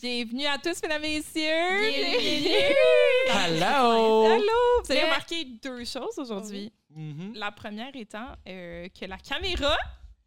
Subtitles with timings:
[0.00, 1.42] Bienvenue à tous, mesdames et messieurs.
[1.90, 2.54] Bienvenue.
[3.30, 4.26] Hello.
[4.26, 4.44] Hello.
[4.84, 6.72] Vous allez Très- remarquer deux choses aujourd'hui.
[6.94, 7.32] Mhm.
[7.34, 9.76] La première étant euh, que la caméra,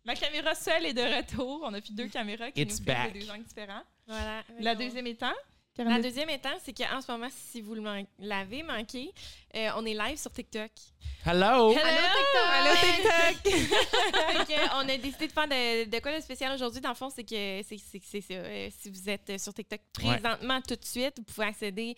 [0.04, 1.62] la caméra seule est de retour.
[1.64, 3.14] On a fait deux caméras qui It's nous back.
[3.14, 3.84] de deux angles différents.
[4.08, 4.44] Voilà.
[4.60, 5.32] La deuxième étant.
[5.78, 7.76] La deuxième étant, c'est qu'en ce moment, si vous
[8.20, 9.12] l'avez manqué,
[9.56, 10.70] euh, on est live sur TikTok.
[11.26, 11.74] Hello.
[11.74, 13.54] Allô, TikTok.
[13.54, 16.82] Fait que on a décidé de faire de, de quoi de spécial aujourd'hui?
[16.82, 18.34] Dans le fond, c'est que c'est ça.
[18.34, 20.18] Euh, si vous êtes sur TikTok Ouais.
[20.20, 21.96] présentement tout de suite, vous pouvez accéder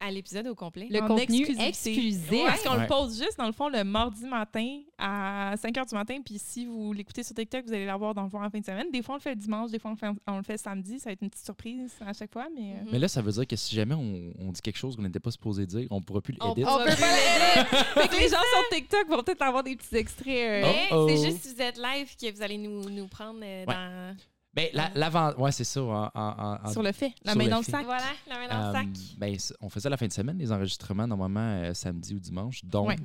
[0.00, 0.88] à l'épisode au complet.
[0.90, 1.68] Le En contenu exclusivité.
[1.68, 2.30] exclusif.
[2.30, 2.80] Ouais, Parce qu'on Ouais.
[2.82, 6.16] le pose juste, dans le fond, le mardi matin à 5 h du matin.
[6.24, 8.64] Puis si vous l'écoutez sur TikTok, vous allez l'avoir dans le fond en fin de
[8.64, 8.86] semaine.
[8.92, 10.56] Des fois, on le fait le dimanche, des fois, on le fait, on le fait
[10.56, 10.98] samedi.
[10.98, 12.48] Ça va être une petite surprise à chaque fois.
[12.54, 12.88] Mais euh.
[12.92, 15.20] Mais là, ça veut dire que si jamais on, on dit quelque chose qu'on n'était
[15.20, 16.62] pas supposé dire, on pourra plus On l'éditer.
[16.62, 17.84] pourra on peut plus pas l'aider.
[17.94, 20.64] Fait que les gens sur TikTok vont peut-être avoir des petits extraits.
[20.64, 21.08] euh, Oh, oh.
[21.08, 23.74] c'est juste si vous êtes live que vous allez nous, nous prendre euh, Ouais.
[23.74, 24.16] dans.
[24.52, 25.80] Ben, la- l'avant, ouais, c'est ça.
[25.82, 27.84] En, en- en- Sur le fait, la main dans le sac.
[27.84, 28.88] Voilà, la main dans le euh, sac.
[29.16, 32.64] ben, c- on faisait la fin de semaine, les enregistrements, normalement euh, samedi ou dimanche.
[32.64, 32.96] Donc, Ouais.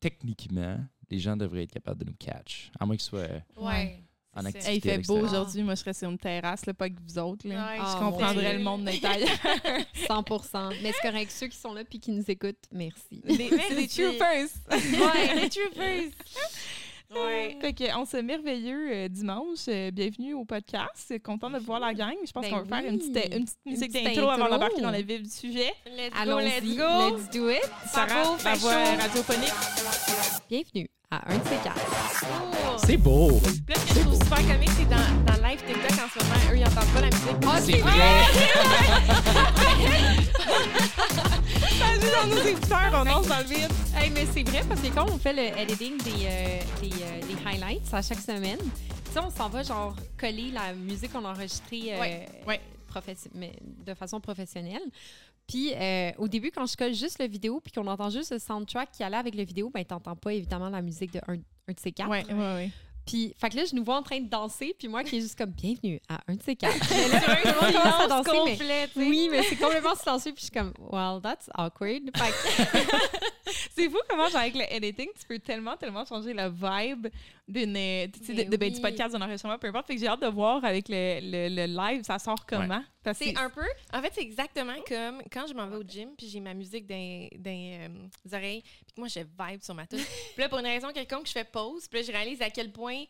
[0.00, 0.78] techniquement,
[1.10, 2.70] les gens devraient être capables de nous catch.
[2.78, 3.98] À moins qu'ils soient euh, Ouais.
[4.34, 4.70] en activité.
[4.70, 5.62] Hey, il fait beau aujourd'hui.
[5.64, 7.48] Moi, je serais sur une terrasse, là, pas avec vous autres.
[7.48, 7.66] Là.
[7.70, 9.28] Ouais, je Ah, comprendrais le monde ailleurs.
[10.06, 11.30] 100 Mais c'est correct.
[11.32, 13.20] Ceux qui sont là puis qui nous écoutent, merci.
[13.24, 14.46] Les, les c'est- troopers.
[14.70, 16.12] Ouais, les troopers.
[17.14, 17.56] Ouais.
[17.60, 19.60] Fait que, on se merveilleux euh, dimanche.
[19.68, 21.14] Euh, bienvenue au podcast.
[21.24, 22.14] Content de voir la gang.
[22.26, 23.10] Je pense Ben qu'on va faire une oui.
[23.10, 25.72] petite, une petite musique d'intro avant d'embarquer dans le vif du sujet.
[25.86, 27.16] Let's go, let's go.
[27.16, 27.62] Let's do it.
[27.86, 29.00] Sarah, fait voix chaud.
[29.00, 29.54] radiophonique.
[30.50, 31.80] Bienvenue à un de ces quatre.
[32.22, 32.76] Oh.
[32.84, 33.30] C'est beau.
[33.30, 36.40] Là, ce que je trouve super comique, c'est dans, dans live TikTok en ce moment,
[36.52, 37.36] eux, ils entendent pas la musique.
[37.46, 37.92] Ah, C'est vrai.
[41.88, 43.70] Salut dans nos écouteurs, on lance dans le vide.
[43.96, 47.20] Hey, mais c'est vrai parce que quand on fait le editing des, euh, des, euh,
[47.26, 51.24] des highlights à chaque semaine, tu sais, on s'en va genre coller la musique qu'on
[51.24, 52.60] a enregistrée euh, Ouais, ouais.
[52.88, 53.52] professe- mais
[53.86, 54.82] de façon professionnelle.
[55.46, 58.38] Puis euh, au début, quand je colle juste le vidéo puis qu'on entend juste le
[58.38, 61.72] soundtrack qui allait avec le vidéo, ben t'entends pas évidemment la musique de un, un
[61.72, 62.10] de ces quatre.
[62.10, 62.70] Ouais, ouais, ouais.
[63.08, 65.20] Puis, fait que là, je nous vois en train de danser, puis moi qui est
[65.22, 66.76] juste comme bienvenue à un de ces quatre.
[67.72, 68.88] Là, danser, mais- complet.
[68.96, 72.02] Oui, mais c'est complètement silencieux, puis je suis comme, well, that's awkward.
[73.74, 77.06] C'est fou comment, genre, avec le editing, tu peux tellement, tellement changer la vibe
[77.48, 78.82] d'une, euh, tu sais, de, Ben de- ben, du oui.
[78.82, 79.86] podcast, d'un enregistrement, peu importe.
[79.86, 82.82] Fait que j'ai hâte de voir avec le, le, le live, ça sort comment?
[83.14, 83.64] C'est un peu.
[83.94, 86.86] En fait, c'est exactement comme quand je m'en vais au gym, puis j'ai ma musique
[86.86, 87.88] dans, dans euh,
[88.24, 89.98] les oreilles, puis que moi, je vibe sur ma tune.
[90.34, 92.70] puis là, pour une raison quelconque, je fais pause, puis là, je réalise à quel
[92.70, 93.04] point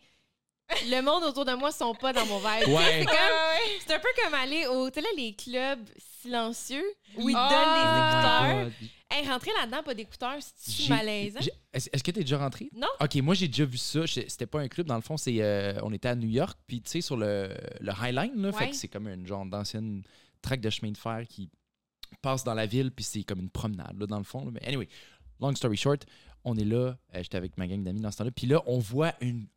[0.87, 2.67] le monde autour de moi sont pas dans mon vibe.
[2.69, 2.99] Ouais.
[2.99, 5.87] C'est comme- c'est un peu comme aller au, tu sais, là, les clubs
[6.21, 6.83] silencieux
[7.17, 7.49] où ils Ah!
[7.49, 8.89] donnent des Oh écouteurs.
[9.11, 11.39] Hey, rentrer là-dedans, pas d'écouteurs, c'est J'ai- malaisant?
[11.73, 12.69] Est-ce est-ce que tu es déjà rentré?
[12.75, 12.87] Non.
[13.01, 14.05] OK, moi, j'ai déjà vu ça.
[14.05, 15.17] C'était pas un club, dans le fond.
[15.17, 18.39] c'est euh, on était à New York, puis tu sais, sur le, le High Line,
[18.41, 20.03] là, fait que c'est comme une genre d'ancienne
[20.41, 21.49] traque de chemin de fer qui
[22.21, 24.45] passe dans la ville, puis c'est comme une promenade, là, dans le fond.
[24.45, 24.51] là.
[24.53, 24.87] Mais anyway,
[25.39, 26.05] long story short,
[26.43, 26.77] on est là.
[26.77, 28.31] euh, J'étais avec ma gang d'amis dans ce temps-là.
[28.31, 29.47] Puis là, on voit une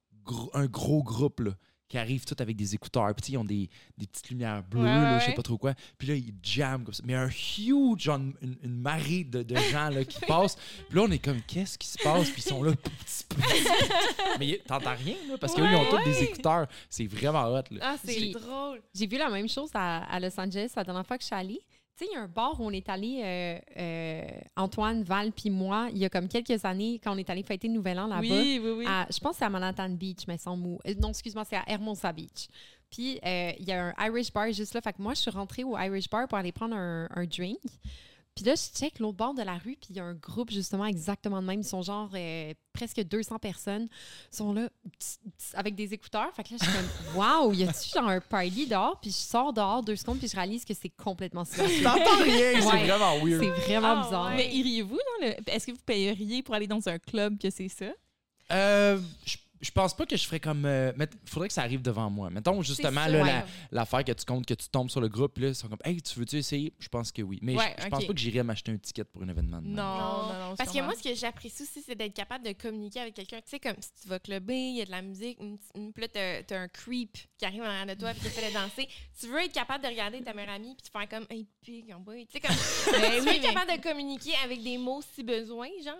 [0.54, 1.50] un gros groupe, là,
[1.88, 3.14] qui arrive tout avec des écouteurs.
[3.14, 3.68] Puis ils ont des,
[3.98, 5.34] des petites lumières bleues, Ouais, là, ouais, je sais ouais.
[5.36, 5.74] pas trop quoi.
[5.98, 7.02] Puis là, ils jamment comme ça.
[7.06, 10.56] Mais un huge, genre une, une marée de, de gens là, qui passent.
[10.88, 12.30] Puis là, on est comme, qu'est-ce qui se passe?
[12.30, 12.72] Puis ils sont là.
[14.38, 16.66] Mais t'entends rien, là, parce qu'eux, ils ont tous des écouteurs.
[16.88, 17.62] C'est vraiment hot.
[17.70, 17.80] Là.
[17.82, 18.80] Ah, c'est drôle.
[18.94, 21.36] J'ai vu la même chose à, à Los Angeles la dernière fois que je suis
[21.36, 21.60] allée.
[21.96, 24.26] Tu sais, il y a un bar où on est allé, euh, euh,
[24.56, 27.68] Antoine, Val, puis moi, il y a comme quelques années, quand on est allé fêter
[27.68, 28.20] le Nouvel An là-bas.
[28.22, 28.84] Oui, oui, oui.
[28.88, 30.78] à- je pense que c'est à Manhattan Beach, mais sans mou.
[31.00, 32.48] non, excuse-moi, c'est à Hermosa Beach.
[32.90, 34.80] Puis, euh, il y a un Irish bar juste là.
[34.80, 37.58] Fait que moi, je suis rentrée au Irish bar pour aller prendre un, un drink.
[38.34, 40.50] Puis là, je check l'autre bord de la rue, puis il y a un groupe
[40.50, 41.60] justement exactement de même.
[41.60, 43.88] Ils sont genre euh, presque 200 personnes.
[44.32, 46.32] Ils sont là tss, tss, avec des écouteurs.
[46.34, 48.98] Fait que là, je suis comme, waouh, y a-tu genre un party dehors?
[49.00, 51.82] Puis je sors dehors deux secondes, puis je réalise que c'est complètement silencieux.
[51.82, 52.86] T'entends rien, c'est Ouais.
[52.86, 53.58] vraiment C'est weird.
[53.66, 54.26] vraiment Ah, bizarre.
[54.30, 54.36] ouais.
[54.36, 55.34] Mais iriez-vous dans le.
[55.50, 57.86] Est-ce que vous payeriez pour aller dans un club que c'est ça?
[58.50, 60.64] Euh, je, je pense pas que je ferais comme.
[60.66, 60.92] Euh,
[61.24, 62.28] faudrait que ça arrive devant moi.
[62.30, 63.26] Mettons justement là, ouais.
[63.32, 65.78] la- l'affaire que tu comptes, que tu tombes sur le groupe, là, ils sont comme,
[65.84, 66.74] hey, tu veux-tu essayer?
[66.78, 67.38] Je pense que oui.
[67.42, 69.62] Mais je- Ouais, je, pense pas que j'irais m'acheter un ticket pour un événement.
[69.62, 69.68] de.
[69.68, 70.48] Non, non, Non.
[70.50, 70.54] non.
[70.56, 73.38] Parce que moi, ce que j'apprécie aussi, c'est d'être capable de communiquer avec quelqu'un.
[73.38, 75.92] Tu sais, comme si tu vas clubber, il y a de la musique, une, une,
[75.92, 78.48] puis là, t'as- t'as un creep qui arrive en arrière de toi et qui essaie
[78.48, 78.88] de danser.
[79.20, 81.92] Tu veux être capable de regarder ta meilleure amie puis de faire comme, hey, pig
[81.94, 82.12] en bas.
[82.14, 82.50] Tu sais, comme,
[82.84, 85.94] tu veux oui, être capable de communiquer avec des mots si besoin, genre.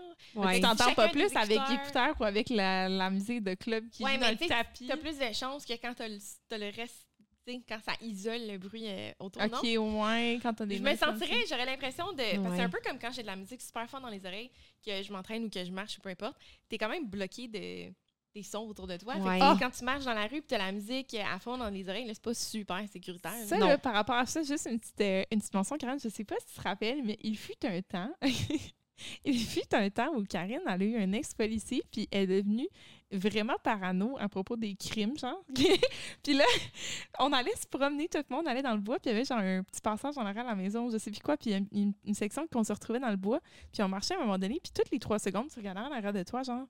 [0.44, 0.56] Ouais.
[0.56, 1.70] Tu t'entends pas plus avec écouteurs.
[1.70, 4.44] l'écouteur ou avec la, la musique de club qui Ouais, joue mais dans le tu
[4.44, 4.86] sais, tapis.
[4.86, 6.18] T'as plus de chances que quand t'as le,
[6.48, 7.06] t'as le reste,
[7.46, 9.42] tu sais, quand ça isole le bruit euh, autour.
[9.42, 9.82] Ok, non?
[9.82, 12.36] au moins, quand t'as des Je me sentirais, j'aurais l'impression de.
[12.36, 14.24] Parce que c'est un peu comme quand j'ai de la musique super fort dans les
[14.24, 14.50] oreilles,
[14.84, 16.36] que je m'entraîne ou que je marche ou peu importe.
[16.68, 17.92] T'es quand même bloqué de.
[18.34, 19.16] des sons autour de toi.
[19.16, 19.38] Ouais.
[19.40, 21.58] Fait que, quand tu marches dans la rue et tu as la musique à fond
[21.58, 23.34] dans les oreilles, là, c'est pas super sécuritaire.
[23.46, 23.66] Ça, Non.
[23.66, 26.24] là, par rapport à ça, juste une petite, euh, une petite mention, Karen, je sais
[26.24, 28.10] pas si tu te rappelles, mais il fut un temps.
[29.24, 32.68] il fut un temps où Karine a eu un ex-policier, puis elle est devenue
[33.10, 35.44] vraiment parano à propos des crimes, genre.
[36.22, 36.44] puis là,
[37.18, 39.24] on allait se promener, tout le monde allait dans le bois, puis il y avait
[39.24, 41.92] genre un petit passage en arrière à la maison, je sais plus quoi, puis une,
[42.04, 43.40] une section qu'on se retrouvait dans le bois,
[43.72, 45.92] puis on marchait à un moment donné, puis toutes les trois secondes, tu regardais en
[45.92, 46.66] arrière de toi, genre.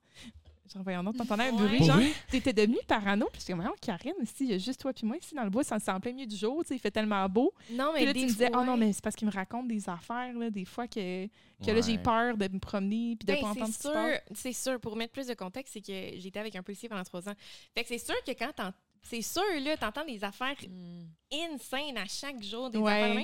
[0.73, 1.99] Genre, voyons donc, t'entendais un bruit, genre.
[2.29, 5.17] T'étais devenue parano, puis j'étais voyons, Karine, ici, il y a juste toi puis moi
[5.17, 6.89] ici dans le bois, ça- c'est en plein milieu du jour, tu sais, il fait
[6.89, 7.53] tellement beau.
[7.71, 9.67] Non, mais Puis là, tu me disais, oh non, mais c'est parce qu'il me raconte
[9.67, 13.33] des affaires, là, des fois que, que là, j'ai peur de me promener puis de
[13.33, 13.77] Ben, pas entendre ce
[14.29, 14.79] qui c'est sûr.
[14.79, 17.33] Pour mettre plus de contexte, c'est que j'étais avec un policier pendant trois ans.
[17.75, 18.71] Fait que c'est sûr que quand t'en-
[19.01, 21.03] c'est sûr, là, t'entends des affaires Mm.
[21.33, 22.91] Insane à chaque jour, des Ouais.
[22.91, 23.21] affaires de.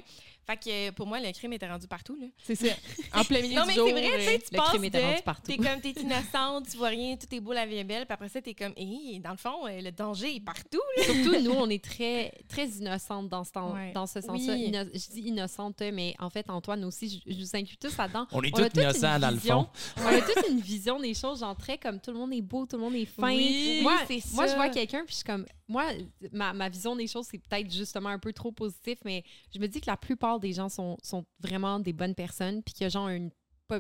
[0.48, 2.26] Fait que pour moi, le crime était rendu partout, là.
[2.44, 2.74] C'est ça.
[3.14, 3.86] En plein milieu Non, du mais jour.
[3.88, 5.22] c'est vrai, tu sais, tu le passes crime était rendu de...
[5.22, 5.52] partout.
[5.52, 8.14] T'es comme, t'es innocente, tu vois rien, tout est beau, la vie est belle, puis
[8.16, 10.80] après ça, t'es comme, hé, dans le fond, euh, le danger est partout.
[11.04, 13.92] Surtout, nous, on est très, très innocentes dans ce, temps- Ouais.
[13.94, 14.54] dans ce sens-là.
[14.54, 14.72] Oui.
[14.72, 18.26] Inno- je dis innocente, mais en fait, Antoine aussi, je, je vous inclus tous là-dedans.
[18.32, 19.68] On est On tous innocents dans le fond.
[19.98, 22.66] On a toute une vision des choses, genre très comme tout le monde est beau,
[22.66, 23.28] tout le monde est fin.
[23.36, 25.86] Oui, moi, c'est moi je vois quelqu'un, puis je suis comme, moi,
[26.32, 27.68] ma, ma vision des choses, c'est peut-être
[28.08, 29.24] un peu trop positif, mais
[29.54, 32.74] je me dis que la plupart des gens sont, sont vraiment des bonnes personnes, puis
[32.84, 33.32] a genre une,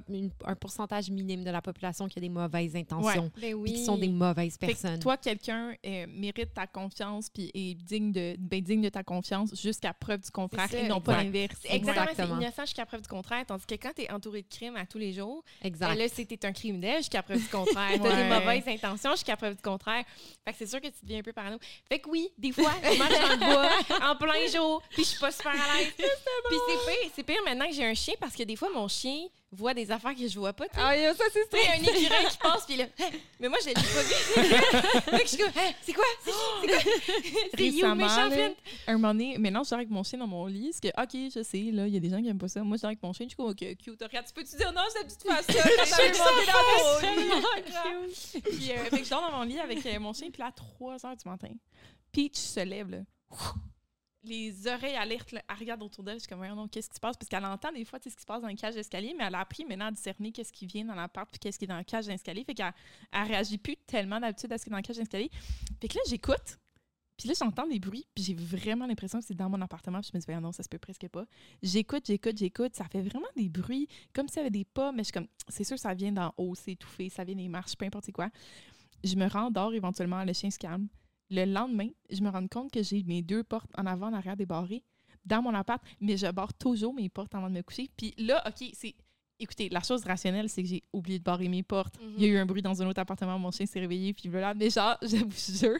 [0.09, 3.83] une- un pourcentage minime de la population qui a des mauvaises intentions, Ben puis qui
[3.86, 5.00] sont des mauvaises Fait que personnes.
[5.00, 9.59] toi, quelqu'un euh, mérite ta confiance puis est digne de, ben, digne de ta confiance
[9.59, 11.24] jusqu'à preuve du contraire et non pas exact.
[11.24, 11.59] l'inverse.
[11.65, 12.36] Exactement, Exactement.
[12.39, 13.45] c'est innocent jusqu'à preuve du contraire.
[13.45, 15.89] Tandis que quand t'es entouré de crimes à tous les jours, exact.
[15.89, 18.00] ben là, c'est t'es un criminel jusqu'à preuve du contraire.
[18.01, 18.24] T'as Ouais.
[18.24, 20.03] des mauvaises intentions jusqu'à preuve du contraire.
[20.45, 21.57] Fait que c'est sûr que tu deviens un peu parano.
[21.88, 23.69] Fait que oui, des fois, je marche dans le bois
[24.12, 25.94] en plein jour, puis je suis pas super à l'aise.
[25.97, 26.06] Puis
[26.68, 29.27] c'est pire, c'est pire maintenant que j'ai un chien parce que des fois, mon chien
[29.51, 30.68] voit des affaires que je vois pas.
[30.68, 30.81] tu sais.
[30.84, 32.86] Ah, yo, ça, c'est sais, un écureuil qui passe, puis là,
[33.40, 35.12] mais moi, je l'ai pas vu.
[35.12, 35.72] que je suis comme, Hein?
[35.81, 36.06] c'est quoi?
[36.24, 36.78] C'est quoi?
[37.60, 38.50] You, Récemment, méchant là,
[38.88, 40.72] un moment donné, maintenant, je dors avec mon chien dans mon lit.
[40.72, 42.62] Parce que, OK, je sais, là, il y a des gens qui aiment pas ça.
[42.63, 43.25] Moi, je dors avec mon chien.
[43.25, 44.01] Je suis comme, OK, cute.
[44.01, 45.54] Regarde, tu peux-tu dire non, c'est tu te fasses ça?
[45.54, 45.86] quand t'as
[47.01, 48.42] Je lit?
[48.57, 50.30] Puis, euh, fait que je dors dans mon lit avec euh, mon chien.
[50.30, 51.50] Puis là, à 3 h du matin,
[52.12, 53.00] Peach se lève, là.
[54.24, 56.16] Les oreilles alertes, elle regarde autour d'elle.
[56.16, 57.16] Je suis comme, voyons, qu'est-ce qui se passe?
[57.16, 59.36] Parce qu'elle entend des fois ce qui se passe dans les cages d'escalier, mais elle
[59.36, 61.77] a appris maintenant à discerner qu'est-ce qui vient dans l'appart puis qu'est-ce qui est dans
[61.77, 62.44] la cage d'escalier.
[62.44, 62.74] Fait qu'elle
[63.12, 65.31] elle réagit plus tellement d'habitude à ce qui est dans la cage d'escalier.
[65.80, 66.60] Fait que là, j'écoute.
[67.18, 70.00] Puis là, j'entends des bruits, puis j'ai vraiment l'impression que c'est dans mon appartement.
[70.00, 71.25] Puis je me dis, voyons, non, ça se peut presque pas.
[71.62, 72.75] J'écoute, j'écoute, j'écoute.
[72.75, 75.27] Ça fait vraiment des bruits, comme s'il y avait des pas, mais je suis comme,
[75.50, 78.30] c'est sûr, ça vient d'en haut, c'est étouffé, ça vient des marches, peu importe quoi.
[79.04, 80.88] Je me rendors éventuellement, le chien se calme.
[81.30, 84.38] Le lendemain, je me rends compte que j'ai mes deux portes en avant, en arrière
[84.38, 84.84] débarrées
[85.26, 87.90] dans mon appart, mais je barre toujours mes portes avant de me coucher.
[87.96, 88.96] Puis là, OK, c'est.
[89.41, 91.95] Écoutez, la chose rationnelle, c'est que j'ai oublié de barrer mes portes.
[92.18, 94.27] Il y a eu un bruit dans un autre appartement, mon chien s'est réveillé, puis
[94.27, 94.53] voilà.
[94.53, 95.77] Mais genre, je vous jure,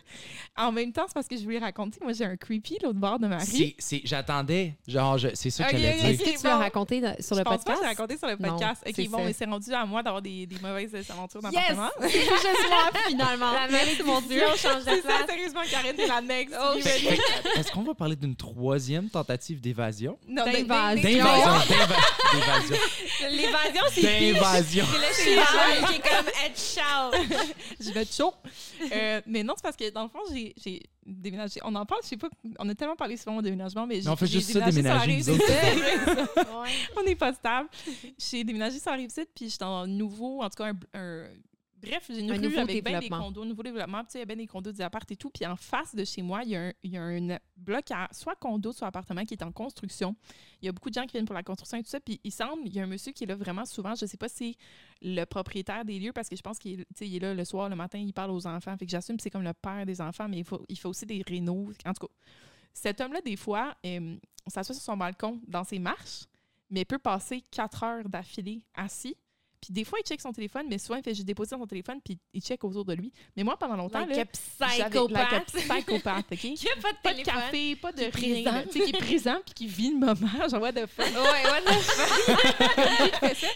[0.58, 2.00] en même temps, c'est parce que je voulais raconter.
[2.02, 3.76] Moi, j'ai un creepy l'autre bord de ma rue.
[4.06, 6.06] J'attendais, genre, je- c'est ça que j'allais dire.
[6.06, 7.80] Est-ce que tu l'as raconté sur je le pense pas que podcast?
[7.82, 8.82] j'ai raconté sur le Non, podcast.
[8.86, 9.24] c'est ok, bon, ça.
[9.26, 11.52] mais c'est rendu à moi d'avoir des, des mauvaises aventures Yes!
[11.52, 11.90] d'appartement.
[12.00, 13.52] C'est juste moi, finalement.
[13.52, 14.42] La Merci, mon Dieu.
[14.48, 15.26] on change de C'est ça, place.
[15.28, 16.56] sérieusement, Karine, t'es la next.
[16.58, 16.78] Oh,
[17.58, 20.18] Est-ce qu'on va parler d'une troisième tentative d'évasion?
[20.30, 21.02] non, D'invasion.
[21.04, 21.96] D'invasion, d'inva-
[22.34, 22.76] d'évasion.
[23.50, 24.32] L'évasion, c'est.
[24.34, 24.86] D'invasion.
[25.14, 27.12] C'est le chien qui est comme Ed Shaw.
[27.80, 28.34] je vais être chaud.
[28.92, 31.60] Euh, mais non, c'est parce que dans le fond, j'ai j'ai déménagé.
[31.64, 32.30] On en parle, je sais pas,
[32.60, 35.24] on a tellement parlé souvent au déménagement, mais j'ai on fait j'ai juste ça, déménagé
[35.24, 36.28] sur la déménager, rive.
[36.36, 36.70] Ouais.
[36.98, 37.70] on n'est pas stable.
[38.18, 40.78] J'ai déménagé sur la rive sud, puis j'étais en nouveau, en tout cas, un.
[41.00, 41.28] un-
[41.82, 44.04] Bref, j'ai une Un rue avec ben des condos, nouveau développement.
[44.04, 45.30] Puis, il y a ben des condos, des apparts et tout.
[45.30, 48.08] Puis en face de chez moi, il y a un, y a un bloc à
[48.12, 50.16] soit condo, soit appartement qui est en construction.
[50.62, 52.00] Il y a beaucoup de gens qui viennent pour la construction et tout ça.
[52.00, 53.96] Puis il semble, il y a un monsieur qui est là vraiment souvent.
[53.96, 54.56] Je sais pas si c'est
[55.02, 57.76] le propriétaire des lieux parce que je pense qu'il il est là le soir, le
[57.76, 58.76] matin, il parle aux enfants.
[58.78, 60.88] Fait que j'assume que c'est comme le père des enfants, mais il, faut, il fait
[60.88, 61.72] aussi des rénaux.
[61.86, 62.14] En tout cas,
[62.74, 66.26] cet homme-là, des fois, euh, on s'assoit sur son balcon dans ses marches,
[66.70, 69.16] mais peut passer quatre heures d'affilée assis.
[69.62, 72.00] Puis des fois, il check son téléphone, mais souvent, il fait juste déposer son téléphone,
[72.04, 73.12] puis il check autour de lui.
[73.36, 74.26] Mais moi, pendant longtemps, Like là, a
[74.70, 75.46] j'avais like a psychopathe.
[75.48, 76.38] psychopathe, OK?
[76.56, 77.34] Qui a pas de Pas de téléphone.
[77.34, 78.12] café, pas de Qui rien.
[78.44, 78.52] présent.
[78.52, 78.64] là.
[78.64, 80.50] Tu sais, qui est présent, puis qui vit le moment.
[80.50, 81.06] Genre, what the fuck?
[81.08, 83.48] Ouais, what the fuck?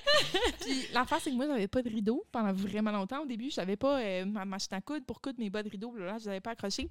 [0.61, 3.21] Puis l'affaire, c'est que moi, j'avais pas de rideau pendant vraiment longtemps.
[3.21, 5.95] Au début, j'avais pas euh, ma machine à coudre pour coudre mes bas de rideau.
[5.95, 6.89] Là, je les avais pas accrochés.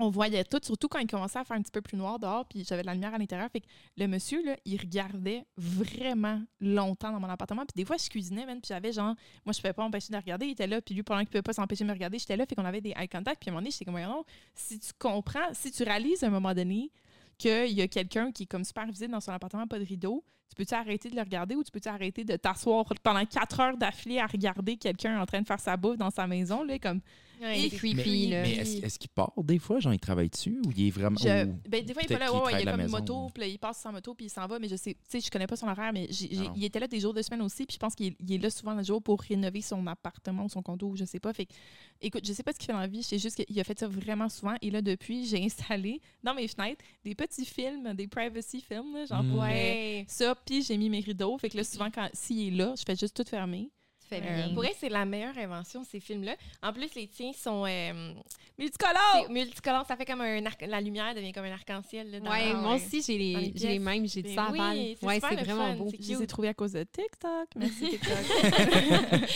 [0.00, 2.46] On voyait tout, surtout quand il commençait à faire un petit peu plus noir dehors,
[2.46, 3.50] puis j'avais de la lumière à l'intérieur.
[3.50, 7.66] Fait que le monsieur, là, il regardait vraiment longtemps dans mon appartement.
[7.66, 9.14] Puis des fois, je cuisinais, même, puis j'avais genre,
[9.44, 10.46] moi, je pouvais pas m'empêcher de regarder.
[10.46, 12.46] Il était là, puis lui, pendant qu'il pouvait pas s'empêcher de me regarder, j'étais là.
[12.46, 13.40] Fait qu'on avait des eye contact.
[13.40, 14.24] Puis à un moment donné, j'étais comme, non,
[14.54, 16.92] si tu comprends, si tu réalises à un moment donné
[17.36, 20.24] qu'il y a quelqu'un qui est comme super visible dans son appartement, pas de rideau,
[20.48, 23.76] tu peux-tu arrêter de le regarder ou tu peux-tu arrêter de t'asseoir pendant quatre heures
[23.76, 26.62] d'affilée à regarder quelqu'un en train de faire sa bouffe dans sa maison?
[26.62, 27.00] Là, comme,
[27.40, 28.42] Ouais, c'est creepy, là.
[28.42, 29.78] Mais est-ce est-ce qu'il part des fois?
[29.80, 31.18] Genre, il travaille dessus ou il est vraiment.
[31.18, 32.90] Je- ou- ben, des fois, il, est pas là, ouais, il de a comme une
[32.90, 35.00] moto, puis là, il passe sans moto, puis il s'en va, mais je sais, tu
[35.08, 36.52] sais, je connais pas son horaire, mais j'ai- j'ai- Non.
[36.56, 38.50] il était là des jours de semaine aussi, puis je pense qu'il il est là
[38.50, 41.32] souvent le jour pour rénover son appartement ou son condo, ou je sais pas.
[41.32, 41.52] Fait que,
[42.00, 43.78] écoute, je sais pas ce qu'il fait dans la vie, c'est juste qu'il a fait
[43.78, 48.08] ça vraiment souvent, et là, depuis, j'ai installé dans mes fenêtres des petits films, des
[48.08, 49.30] privacy films, là, genre Mm.
[49.30, 50.04] pour euh, Ouais.
[50.08, 52.82] ça, puis j'ai mis mes rideaux, fait que là, souvent, quand s'il est là, je
[52.86, 53.70] fais juste tout fermer.
[54.08, 54.54] Fais Euh, bien.
[54.54, 56.34] pour elle, c'est la meilleure invention, ces films-là.
[56.62, 58.12] En plus, les tiens sont euh,
[58.58, 59.24] Multicolore!
[59.26, 59.86] c'est multicolores.
[59.86, 62.20] Ça fait comme un arc- la lumière devient comme un arc-en-ciel.
[62.28, 64.96] Ouais, moi aussi, j'ai les les, j'ai les mêmes, j'ai de Ben ça à oui,
[64.98, 65.88] c'est Ouais, c'est vraiment fun, beau.
[65.90, 67.48] c'est Je les ai trouvés à cause de TikTok.
[67.56, 68.10] Merci TikTok.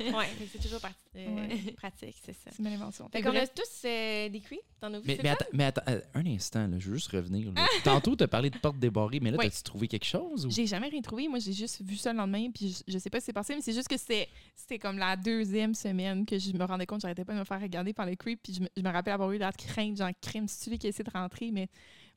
[0.00, 0.80] Ouais, c'est toujours
[1.16, 1.72] euh, Ouais.
[1.76, 2.50] pratique, c'est ça.
[2.50, 3.08] c'est une invention.
[3.12, 5.82] Fait qu'on a tous euh, des creeps dans nos vies, Mais, c'est attends, mais attends,
[6.14, 7.52] un instant, là, je veux juste revenir.
[7.52, 7.66] là.
[7.84, 9.46] Tantôt, tu as parlé de porte débarrée, mais là, Oui.
[9.50, 10.46] t'as-tu trouvé quelque chose?
[10.46, 10.50] Ou...
[10.50, 11.28] J'ai jamais rien trouvé.
[11.28, 13.32] Moi, j'ai juste vu ça le lendemain, puis je, je sais pas ce qui s'est
[13.32, 16.86] passé, mais c'est juste que c'était c'était comme la deuxième semaine que je me rendais
[16.86, 18.82] compte que j'arrêtais pas de me faire regarder par les creeps, puis je me, je
[18.82, 21.68] me rappelle avoir eu la crainte, genre crime, c'est celui qui essaie de rentrer, mais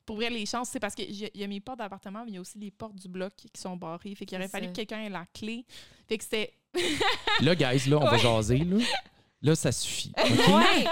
[0.04, 2.34] pour vrai, les chances, c'est parce qu'il y, y a mes portes d'appartement, mais il
[2.34, 4.14] y a aussi les portes du bloc qui sont barrées.
[4.14, 5.64] Fait qu'il aurait fallu que quelqu'un ait la clé.
[6.08, 6.52] Fait que c'était.
[7.40, 8.58] Là, guys, là, on va jaser.
[8.58, 8.76] Là,
[9.46, 10.12] là ça suffit.
[10.18, 10.48] OK?
[10.48, 10.84] Ouais!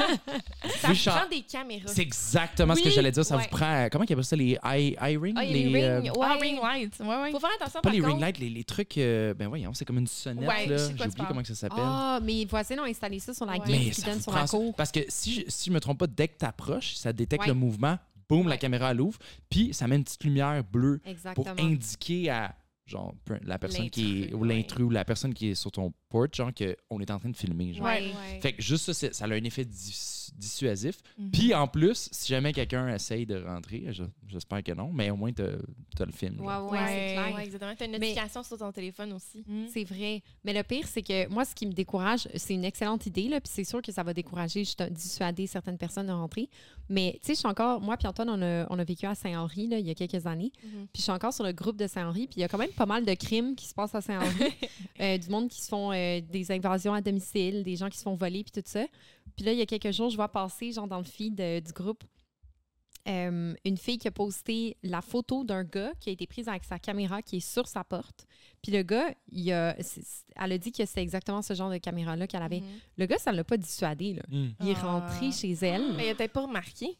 [0.94, 1.88] ça prend des caméras.
[1.88, 3.24] C'est exactement ce que j'allais dire.
[3.24, 3.42] Ça ouais.
[3.42, 3.88] vous prend.
[3.90, 4.36] Comment ils appellent ça?
[4.36, 5.34] Les eye, eye rings?
[5.36, 6.12] Ah, il y a les euh.
[6.22, 6.94] Ah, ring light.
[7.00, 7.30] Ouais, ouais.
[7.32, 8.96] Faut faire attention, pas par les ring lights, les, les trucs.
[8.98, 10.48] euh, ben voyons, c'est comme une sonnette.
[10.48, 10.76] Ouais, là.
[10.76, 11.78] J'ai oublié comment ça s'appelle.
[11.82, 13.58] Ah, mes voisins ont installé ça sur la Ouais.
[13.60, 14.74] guide Mais qui ça donne sur la cour.
[14.74, 17.42] Parce que si je, si je me trompe pas, dès que tu approches, ça détecte
[17.42, 17.48] Ouais.
[17.48, 19.18] le mouvement, boum, la caméra elle ouvre,
[19.50, 21.00] puis ça met une petite lumière bleue
[21.34, 22.54] pour indiquer à
[22.86, 24.48] genre la personne qui est L'intrus, ou ouais.
[24.54, 27.36] l'intrus ou la personne qui est sur ton porch genre qu'on est en train de
[27.36, 27.86] filmer genre.
[27.86, 28.02] Ouais.
[28.02, 28.40] Ouais.
[28.40, 30.96] Fait que juste ça c'est- ça a un effet dis- dissuasif.
[31.18, 31.30] Mhm.
[31.30, 35.16] Puis en plus, si jamais quelqu'un essaye de rentrer, je- j'espère que non, mais au
[35.16, 35.44] moins t'as
[36.00, 36.40] as le film.
[36.40, 36.78] Ouais, ouais, Ouais.
[36.86, 37.34] c'est clair.
[37.34, 37.74] Ouais, exactement.
[37.78, 39.44] T'as une Mais- notification sur ton téléphone aussi.
[39.46, 39.66] Mm.
[39.72, 40.22] C'est vrai.
[40.44, 43.40] Mais le pire, c'est que moi, ce qui me décourage, c'est une excellente idée, là,
[43.40, 46.48] puis c'est sûr que ça va décourager, juste dissuader certaines personnes de rentrer.
[46.88, 49.14] Mais tu sais, je suis encore, moi puis Antoine, on a, on a vécu à
[49.14, 50.52] Saint-Henri, là, il y a quelques années.
[50.62, 50.86] Mhm.
[50.92, 52.70] Puis je suis encore sur le groupe de Saint-Henri, puis il y a quand même
[52.70, 54.24] pas mal de crimes qui se passent à Saint-Henri.
[55.00, 58.02] Euh, du monde qui se font euh, des invasions à domicile, des gens qui se
[58.02, 58.84] font voler, puis tout ça.
[59.36, 61.60] Puis là, il y a quelques jours, je vois passer, genre dans le feed euh,
[61.60, 62.04] du groupe,
[63.06, 66.64] euh, une fille qui a posté la photo d'un gars qui a été prise avec
[66.64, 68.24] sa caméra qui est sur sa porte.
[68.62, 71.70] Puis le gars, il a, c'est- c'est- elle a dit que c'était exactement ce genre
[71.70, 72.60] de caméra-là qu'elle avait.
[72.60, 72.66] Mhm.
[72.96, 74.14] Le gars, ça ne l'a pas dissuadé.
[74.14, 74.22] Là.
[74.30, 74.48] Hmm.
[74.60, 75.00] Il est Ah.
[75.00, 75.92] rentré chez elle.
[75.96, 76.96] Mais il peut-être pas remarqué.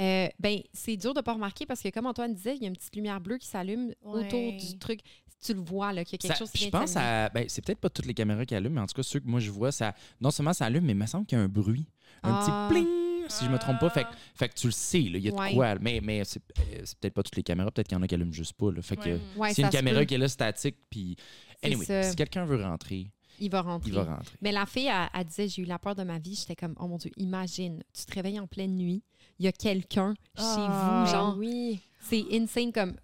[0.00, 2.68] Euh, ben, c'est dur de pas remarquer parce que, comme Antoine disait, il y a
[2.68, 4.26] une petite lumière bleue qui s'allume Ouais.
[4.26, 5.00] autour du truc.
[5.44, 7.28] Tu le vois, là, qu'il y a quelque Ça- chose qui je de pense à.
[7.28, 9.26] Ben, c'est peut-être pas toutes les caméras qui allument, mais en tout cas, ceux que
[9.28, 9.94] moi je vois, ça.
[10.20, 11.86] Non seulement ça allume, mais il me semble qu'il y a un bruit.
[12.22, 12.66] Un Ah.
[12.68, 12.88] petit pling,
[13.28, 13.90] si je me trompe pas.
[13.90, 15.52] Fait, que- fait que tu le sais, là, il y a de Ouais.
[15.54, 15.74] quoi.
[15.80, 18.06] Mais, mais c'est euh, c'est peut-être pas toutes les caméras, peut-être qu'il y en a
[18.06, 18.72] qui allument juste pas.
[18.72, 18.80] Là.
[18.80, 19.52] Fait que Ouais.
[19.52, 20.04] C'est une ça caméra peut.
[20.06, 21.16] qui est là statique, puis.
[21.62, 22.02] Anyway, ça.
[22.02, 23.10] si quelqu'un veut rentrer,
[23.40, 23.90] Il va rentrer.
[23.90, 24.36] il va rentrer.
[24.42, 26.34] Mais la fille, elle, elle disait, j'ai eu la peur de ma vie.
[26.34, 29.02] J'étais comme, oh mon Dieu, imagine, tu te réveilles en pleine nuit,
[29.38, 31.04] il y a quelqu'un chez Ah.
[31.06, 31.80] vous, genre, oui.
[32.00, 32.94] c'est insane comme...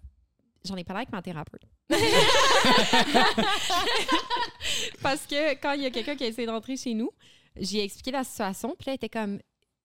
[0.63, 1.63] J'en ai parlé avec ma thérapeute.
[5.01, 7.09] Parce que quand il y a quelqu'un qui a essayé de rentrer chez nous,
[7.59, 9.39] j'ai expliqué la situation, puis là, elle était comme,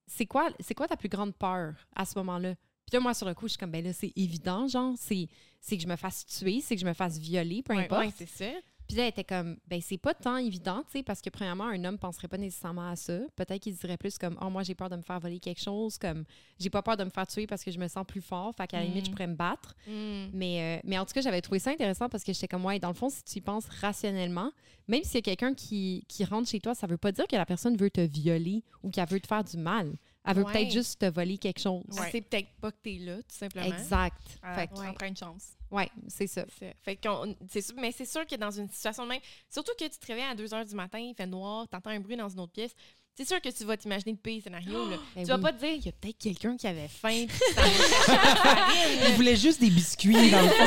[0.07, 2.55] c'est quoi, c'est quoi ta plus grande peur à ce moment-là?
[2.87, 5.29] Puis là, moi, sur le coup, je suis comme, ben là, c'est évident, genre, c'est,
[5.61, 8.07] c'est que je me fasse tuer, c'est que je me fasse violer, peu Ouais, importe.
[8.07, 8.51] ouais, c'est ça.
[8.87, 11.65] Puis là, elle était comme, ben c'est pas tant évident, tu sais, parce que premièrement,
[11.65, 13.19] un homme penserait pas nécessairement à ça.
[13.35, 15.61] Peut-être qu'il se dirait plus comme, oh, moi, j'ai peur de me faire voler quelque
[15.61, 16.25] chose, comme,
[16.61, 18.67] j'ai pas peur de me faire tuer parce que je me sens plus fort, fait
[18.69, 19.15] qu'à la limite, je Mm.
[19.15, 19.75] pourrais me battre.
[19.89, 20.27] Mm.
[20.33, 22.79] Mais, euh, mais en tout cas, j'avais trouvé ça intéressant parce que j'étais comme, ouais,
[22.79, 24.53] dans le fond, si tu y penses rationnellement,
[24.89, 27.35] même s'il y a quelqu'un qui, qui rentre chez toi, ça veut pas dire que
[27.37, 29.97] la personne veut te violer ou qu'elle veut te faire du mal.
[30.27, 30.53] Elle veut Ouais.
[30.53, 31.85] peut-être juste te voler quelque chose.
[31.97, 33.67] Elle sait peut-être pas que t'es là, tout simplement.
[33.67, 34.17] Exact.
[34.43, 35.51] Ah, Fait que, ça prend une chance.
[35.71, 36.45] ouais, c'est ça.
[36.59, 36.75] C'est.
[36.83, 39.85] Fait qu'on- c'est sûr, mais c'est sûr que dans une situation de même, surtout que
[39.85, 42.29] tu te réveilles à 2 h du matin, il fait noir, t'entends un bruit dans
[42.29, 42.75] une autre pièce,
[43.17, 44.91] c'est sûr que tu vas t'imaginer le pire scénario.
[44.91, 44.97] Là.
[45.17, 45.43] Ben tu vas oui.
[45.43, 47.27] pas te dire, il y a peut-être quelqu'un qui avait faim.
[49.09, 50.67] Il voulait juste des biscuits dans le fond.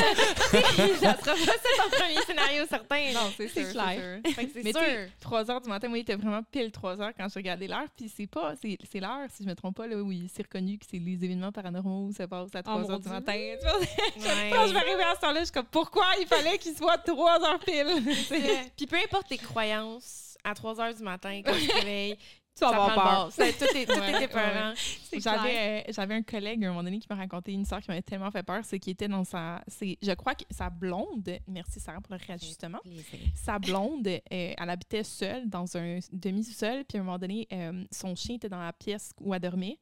[1.00, 3.12] ça sera pas ça ton premier scénario certain.
[3.12, 4.20] Non, c'est C'est sûr, clair.
[4.24, 4.32] sûr.
[4.34, 4.86] Fait que c'est Mais tu sûr.
[4.86, 7.68] sais, 3 heures du matin, moi, il était vraiment pile 3 heures quand je regardais
[7.68, 7.86] l'heure.
[7.96, 10.42] Puis c'est pas, c'est c'est l'heure, si je me trompe pas, là, où il s'est
[10.42, 13.32] reconnu que c'est les événements paranormaux ça passe à 3 mon heures du matin.
[14.20, 14.50] Ouais.
[14.52, 16.98] Quand je vais arriver à ce temps-là, je suis comme, pourquoi il fallait qu'il soit
[16.98, 18.02] 3 heures pile?
[18.76, 22.16] Puis peu importe tes croyances, à 3 h du matin, quand tu te réveilles,
[22.68, 23.32] Tu vas avoir peur.
[23.58, 23.92] Tout est, tout
[24.36, 24.52] Ouais.
[25.20, 27.88] J'avais euh, j'avais un collègue à un moment donné qui m'a raconté une histoire qui
[27.88, 29.62] m'avait tellement fait peur, c'est qu'il était dans sa.
[29.66, 32.78] c'est- Je crois que sa blonde, merci Sarah pour le réajustement,
[33.34, 37.84] sa blonde, euh, elle habitait seule dans un demi-sol, puis à un moment donné, euh,
[37.90, 39.78] son chien était dans la pièce où elle dormait,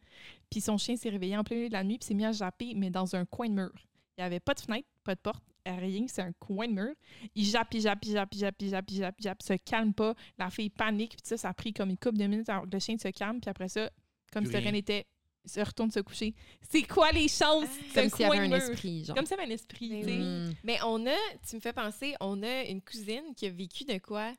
[0.51, 2.33] puis son chien s'est réveillé en plein milieu de la nuit, puis s'est mis à
[2.33, 3.71] japper, mais dans un coin de mur.
[4.17, 5.43] Il n'y avait pas de fenêtre, pas de porte.
[5.77, 6.95] Rien, c'est un coin de mur.
[7.35, 9.55] Il jappe, il jappe, il jappe, il jappe, il jappe, il jappe, il jappe, se
[9.55, 10.15] calme pas.
[10.39, 12.71] La fille panique, puis ça, ça a pris comme une couple de minutes avant que
[12.73, 13.91] le chien se calme, puis après ça,
[14.33, 14.73] comme si rien.
[14.73, 15.07] n'était,
[15.45, 16.35] il se retourne se coucher.
[16.69, 17.69] C'est quoi les chances?
[17.93, 19.17] C'est Comme s'il y avait coin un esprit, genre.
[19.17, 20.19] Comme s'il y avait un esprit, Mais tu sais.
[20.19, 20.55] Mm.
[20.65, 21.17] Mais on a,
[21.49, 24.33] tu me fais penser, on a une cousine qui a vécu de quoi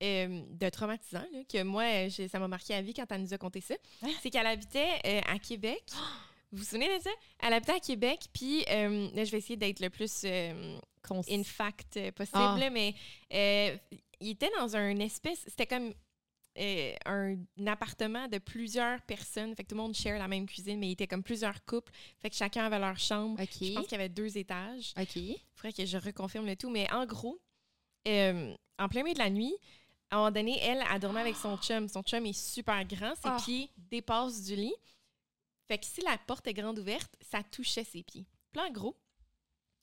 [0.00, 3.34] euh, de traumatisant, là, que moi, euh, ça m'a marqué à vie quand elle nous
[3.34, 3.74] a conté ça.
[4.02, 4.10] Hein?
[4.22, 5.82] C'est qu'elle habitait euh, à Québec.
[6.52, 7.10] Vous vous souvenez de ça?
[7.40, 10.78] Elle habitait à Québec, puis euh, là, je vais essayer d'être le plus euh,
[11.30, 12.70] in fact euh, possible, Ah.
[12.70, 12.94] mais
[13.32, 13.76] euh,
[14.20, 15.92] il était dans un espèce, c'était comme
[16.56, 19.54] un, un appartement de plusieurs personnes.
[19.54, 21.92] Fait que tout le monde share la même cuisine, mais il était comme plusieurs couples.
[22.18, 23.40] Fait que chacun avait leur chambre.
[23.40, 23.48] OK.
[23.60, 24.92] Je pense qu'il y avait deux étages.
[25.00, 25.16] OK.
[25.16, 26.70] Il faudrait que je reconfirme le tout.
[26.70, 27.38] Mais en gros,
[28.06, 29.54] en plein milieu de la nuit,
[30.10, 31.88] à un moment donné, elle a dormi avec son chum.
[31.88, 33.14] Son chum est super grand.
[33.16, 33.36] Ses Ah.
[33.44, 34.74] pieds dépassent du lit.
[35.68, 38.26] Fait que si la porte est grande ouverte, ça touchait ses pieds.
[38.52, 38.96] Puis en gros,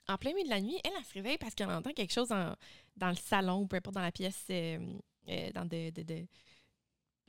[0.07, 2.31] en plein milieu de la nuit, elle, elle se réveille parce qu'elle entend quelque chose
[2.31, 2.55] en-
[2.95, 4.79] dans le salon ou peu importe dans la pièce, euh,
[5.29, 6.27] euh, dans de, de, de-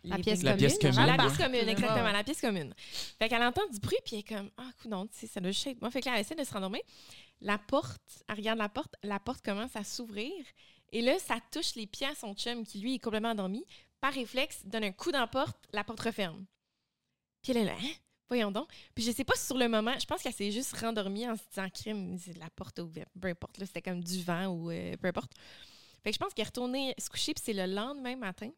[0.04, 0.96] La pièce La pièce commune.
[1.06, 2.74] la pièce commune, exactement, la pièce commune.
[3.18, 5.50] Fait qu'elle entend du bruit, puis elle est comme, ah, non, tu sais, ça doit
[5.50, 5.90] juste moi.
[5.90, 6.82] Fait que là, elle essaie de se rendormir.
[7.40, 10.32] La porte, elle regarde la porte, la porte commence à s'ouvrir.
[10.92, 13.64] Et là, ça touche les pieds à son chum, qui lui est complètement endormi.
[14.00, 16.46] Par réflexe, donne un coup dans la porte, la porte referme.
[17.42, 17.92] Puis elle est là, hein?
[18.28, 18.68] Voyons donc.
[18.94, 21.42] Puis je sais pas sur le moment, je pense qu'elle s'est juste rendormie en se
[21.48, 23.10] disant, crime, la porte ouverte.
[23.20, 25.32] Peu importe, là, c'était comme du vent ou euh, peu importe.
[26.02, 28.50] Fait je pense qu'elle est retournée se coucher, puis c'est le lendemain matin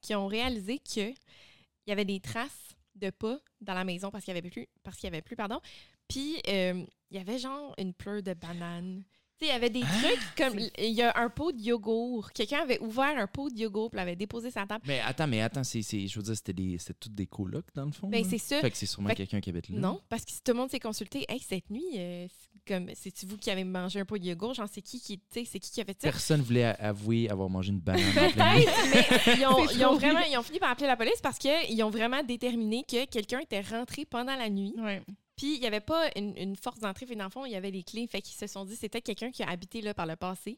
[0.00, 4.24] qu'ils ont réalisé que il y avait des traces de pas dans la maison parce
[4.24, 5.60] qu'il y avait plus, parce qu'il y avait plus, pardon.
[6.08, 9.04] Puis euh, il y avait genre une pleure de banane.
[9.44, 12.32] Il y avait des trucs comme il y a un pot de yogourt.
[12.32, 14.84] Quelqu'un avait ouvert un pot de yogourt, puis l'avait déposé sur la table.
[14.86, 17.66] Mais attends, mais attends, c'est, c'est- je veux dire, c'était, des, c'était toutes des colocs,
[17.74, 18.08] dans le fond.
[18.08, 18.28] Ben là?
[18.30, 18.60] c'est ça.
[18.60, 19.78] Fait que c'est sûrement Fait que- quelqu'un qui habite là.
[19.78, 22.88] Non, parce que si tout le monde s'est consulté, hey, cette nuit, euh, c'est comme
[22.94, 25.44] c'est vous qui avez mangé un pot de yogourt, genre c'est qui qui, tu sais,
[25.44, 26.08] c'est qui qui a fait ça?
[26.10, 28.02] Personne voulait a- avouer avoir mangé une banane.
[28.08, 28.64] en pleine nuit.
[28.64, 30.96] Peut-être, mais ils ont, C'est ils ont trop vraiment, ils ont fini par appeler la
[30.96, 34.74] police parce qu'ils ont vraiment déterminé que quelqu'un était rentré pendant la nuit.
[34.78, 35.02] Ouais.
[35.36, 37.56] Puis il n'y avait pas une, une force d'entrée, fait dans le fond, il y
[37.56, 38.06] avait les clés.
[38.06, 40.56] Fait qu'ils se sont dit c'était quelqu'un qui a habité là par le passé.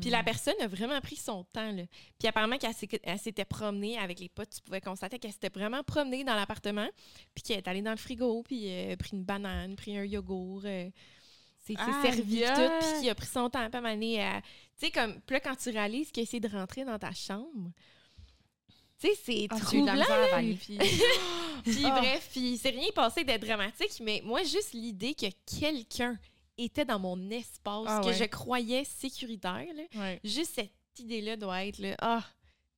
[0.00, 1.72] Puis la personne a vraiment pris son temps.
[1.72, 1.82] Là.
[2.18, 2.74] Puis apparemment qu'elle
[3.18, 6.88] s'était promenée avec les potes, tu pouvais constater qu'elle s'était vraiment promenée dans l'appartement,
[7.34, 10.62] puis qu'elle est allée dans le frigo, puis euh, pris une banane, pris un yogourt.
[10.64, 10.90] euh,
[11.64, 13.90] c'est Aïe, servi puis tout, puis qui a pris son temps, pas à...
[13.90, 17.12] Tu sais, comme, puis là, quand tu réalises qu'il a essayé de rentrer dans ta
[17.12, 17.70] chambre,
[19.00, 19.32] tu sais, c'est
[19.70, 20.54] j'ai eu de la troublant.
[20.58, 20.78] puis,
[21.64, 21.98] Puis Ah.
[22.00, 25.26] bref, puis c'est rien passé d'être dramatique, mais moi, juste l'idée que
[25.58, 26.16] quelqu'un
[26.56, 28.14] était dans mon espace, Ah que ouais.
[28.14, 30.20] je croyais sécuritaire, là, ouais.
[30.24, 32.24] juste cette idée-là doit être, là, ah,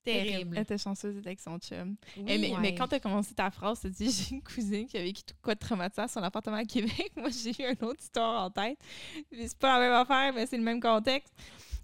[0.02, 0.56] terrible.
[0.56, 1.96] Elle était chanceuse d'être avec son chum.
[2.16, 2.58] Oui, Eh, mais, ouais.
[2.60, 5.02] mais quand tu as commencé ta phrase, tu as dit j'ai une cousine qui a
[5.02, 7.12] vécu tout quoi de traumatisant à son appartement à Québec.
[7.16, 8.78] Moi, j'ai eu une autre histoire en tête.
[9.30, 11.32] C'est pas la même affaire, mais c'est le même contexte.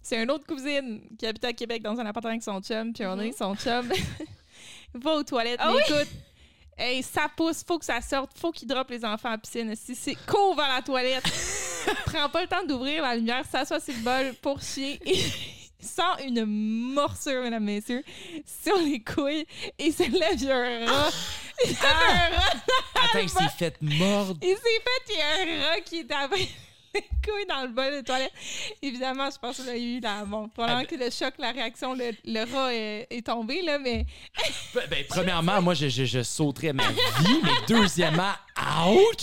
[0.08, 2.92] C'est une autre cousine qui habitait à Québec dans un appartement avec son chum.
[2.92, 3.22] Puis on Mhm.
[3.22, 3.90] est son chum
[4.94, 5.58] va aux toilettes.
[5.60, 6.12] Ah mais écoute,
[6.78, 9.74] hey, ça pousse, faut que ça sorte, faut qu'il droppe les enfants à la piscine.
[9.74, 11.24] Si c'est court vers la toilette,
[12.06, 15.18] prends pas le temps d'ouvrir la lumière, s'assoit sur le bol pour chier et
[15.80, 18.04] sent une morsure, mesdames, messieurs,
[18.62, 19.44] sur les couilles
[19.76, 21.10] et se lève, il y a un rat.
[21.64, 22.54] Il y a un rat.
[22.94, 24.38] Attends, il s'est fait mordre.
[24.40, 26.48] Il s'est fait, il y a un rat qui est les
[27.24, 28.32] couilles dans le bol de toilette.
[28.82, 30.24] Évidemment, je pense qu'il a eu la.
[30.24, 33.78] Bon, pendant Ah que le choc, la réaction, le, le rat est, est tombé, là,
[33.78, 34.06] mais
[34.74, 38.32] Ben, ben, premièrement, moi, je, je, je sauterais ma vie, mais deuxièmement,
[38.86, 39.22] ouch!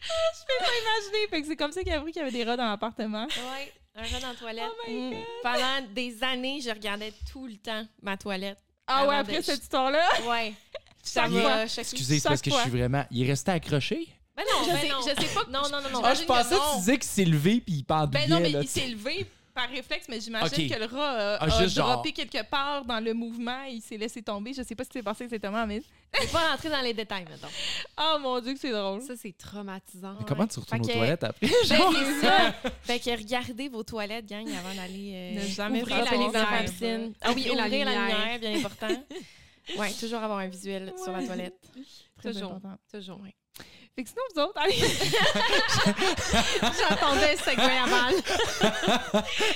[0.00, 1.28] je peux pas imaginer.
[1.30, 3.26] Fait que c'est comme ça qu'il a appris qu'il y avait des rats dans l'appartement.
[3.26, 4.64] Ouais, un rat dans la toilette.
[4.70, 5.14] Oh my Mm.
[5.42, 8.58] Pendant des années, je regardais tout le temps ma toilette.
[8.86, 10.54] Ah ouais, de- après cette histoire-là, Ouais.
[11.02, 11.80] Ça choqué.
[11.80, 13.04] Excusez, c'est parce que je suis vraiment.
[13.10, 14.08] Il est resté accroché?
[14.38, 15.00] Ben non, Je ben sais- non.
[15.00, 16.00] je sais pas que- Non, non, non, non.
[16.04, 18.26] Ah, je pensais que que tu disais qu'il s'est levé puis il pendouillait.
[18.26, 20.72] Ben non, mais là, il s'est levé par réflexe, mais j'imagine Ok.
[20.72, 23.72] que le rat euh, Ah, a juste genre- droppé quelque part dans le mouvement et
[23.72, 24.52] il s'est laissé tomber.
[24.52, 25.82] Je sais pas ce qui s'est passé exactement, mais.
[26.14, 27.48] Je vais pas rentrer dans les détails, mettons.
[28.00, 29.02] Oh mon dieu, que c'est drôle.
[29.02, 30.14] Ça, c'est traumatisant.
[30.20, 31.46] Mais comment tu retournes Fait aux que- toilettes après?
[31.68, 32.54] Ben, c'est ça.
[32.84, 36.48] Fait que regardez vos toilettes, gang, avant d'aller euh, Ne jamais ouvrir faire la lumière
[36.52, 36.64] Ouais.
[36.64, 37.12] piscine.
[37.20, 38.38] Ah oui, Ouvrir la lumière.
[38.38, 38.88] bien important.
[39.76, 41.26] Ouais, toujours avoir un visuel sur la Ouais.
[41.26, 41.60] toilette.
[42.16, 42.52] Très Toujours.
[42.52, 42.78] important.
[42.90, 43.20] Toujours.
[43.20, 43.34] Ouais.
[43.98, 44.76] Fait que sinon, vous autres, allez.
[46.78, 48.14] J'attendais ce segment à mal.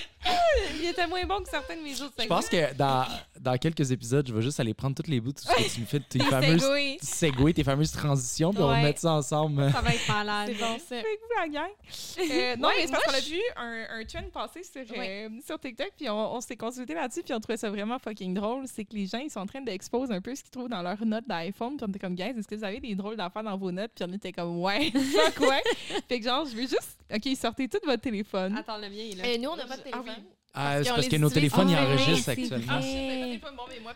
[0.81, 3.05] Il était moins bon que certains de mes autres Je pense que dans,
[3.41, 5.75] dans quelques épisodes, je vais juste aller prendre tous les bouts de tout ce que
[5.75, 7.53] tu me fais, de tes Les fameuses segways.
[7.55, 8.83] tes fameuses transitions, puis on va Ouais.
[8.83, 9.71] mettre ça ensemble.
[9.73, 10.51] Ça va être malade.
[10.53, 10.95] C'est bon, ça.
[10.97, 11.71] Avec vous, la gang.
[12.19, 14.97] Euh, non, Ouais, mais c'est parce moi, qu'on a vu un, un trend passer sur,
[14.97, 15.29] Ouais.
[15.31, 18.35] euh, sur TikTok, puis on, on s'est consulté là-dessus, puis on trouvait ça vraiment fucking
[18.35, 18.65] drôle.
[18.67, 20.83] C'est que les gens, ils sont en train d'exposer un peu ce qu'ils trouvent dans
[20.83, 23.43] leurs notes d'iPhone, puis on était comme, guys, est-ce que vous avez des drôles d'affaires
[23.43, 23.91] dans vos notes?
[23.95, 25.63] Puis on était comme, ouais, fuck ouais.
[26.09, 28.57] fait que genre, je veux juste, OK, sortez tout votre téléphone.
[28.57, 29.25] Attends, le mien est là.
[29.27, 30.03] Euh, nous, on n'a pas de Ah oui.
[30.05, 30.12] téléphone.
[30.55, 32.65] Ah, c'est parce que nos téléphones, ils enregistrent actuellement.
[32.69, 33.41] Ah, mais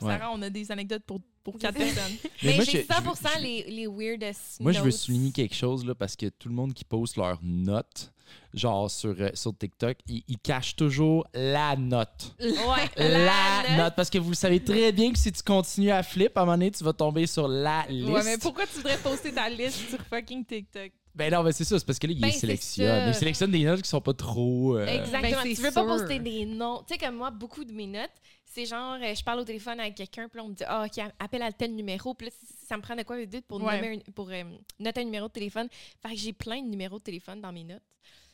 [0.01, 0.13] Ouais.
[0.13, 2.17] Sarah, on a des anecdotes pour, pour quatre personnes.
[2.43, 5.33] Mais, moi, j'ai je- je veux- 100% je- les, les weirdest Moi, je veux souligner
[5.33, 8.13] quelque chose, là, parce que tout le monde qui poste leurs notes,
[8.53, 12.35] genre sur, euh, sur TikTok, ils, ils cachent toujours la note.
[12.41, 13.77] Ouais, La, note.
[13.79, 13.95] note.
[13.97, 16.45] Parce que vous le savez très bien que si tu continues à flip, à un
[16.45, 18.11] moment donné, tu vas tomber sur la liste.
[18.11, 20.91] Ouais, mais pourquoi tu voudrais poster ta liste sur fucking TikTok?
[21.17, 22.87] Ben non, mais c'est ça, c'est parce que là, ils Ben, sélectionnent.
[22.87, 23.09] ça.
[23.09, 24.77] Ils sélectionnent des notes qui sont pas trop.
[24.77, 25.43] euh, Exactement.
[25.43, 26.83] Ben, tu veux pas poster des noms.
[26.87, 28.11] Tu sais, comme moi, beaucoup de mes notes,
[28.45, 30.85] c'est genre, euh, je parle au téléphone avec quelqu'un, puis là, on me dit, ah,
[30.87, 32.13] OK, appelle à tel numéro.
[32.15, 32.33] Puis là,
[32.67, 33.77] ça me prend de quoi vite pour, Ouais.
[33.81, 34.43] nommer un- pour euh,
[34.79, 35.69] noter un numéro de téléphone.
[36.03, 37.83] Fait que j'ai plein de numéros de téléphone dans mes notes.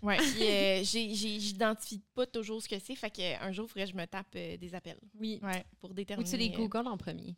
[0.03, 0.16] Ouais.
[0.16, 2.95] Puis euh, j'identifie pas toujours ce que c'est.
[2.97, 5.38] Fait qu'un jour, il faudrait que je me tape euh, des appels Oui.
[5.42, 5.64] Ouais.
[5.81, 6.29] pour Ou déterminer.
[6.29, 7.37] tu les Google en premier.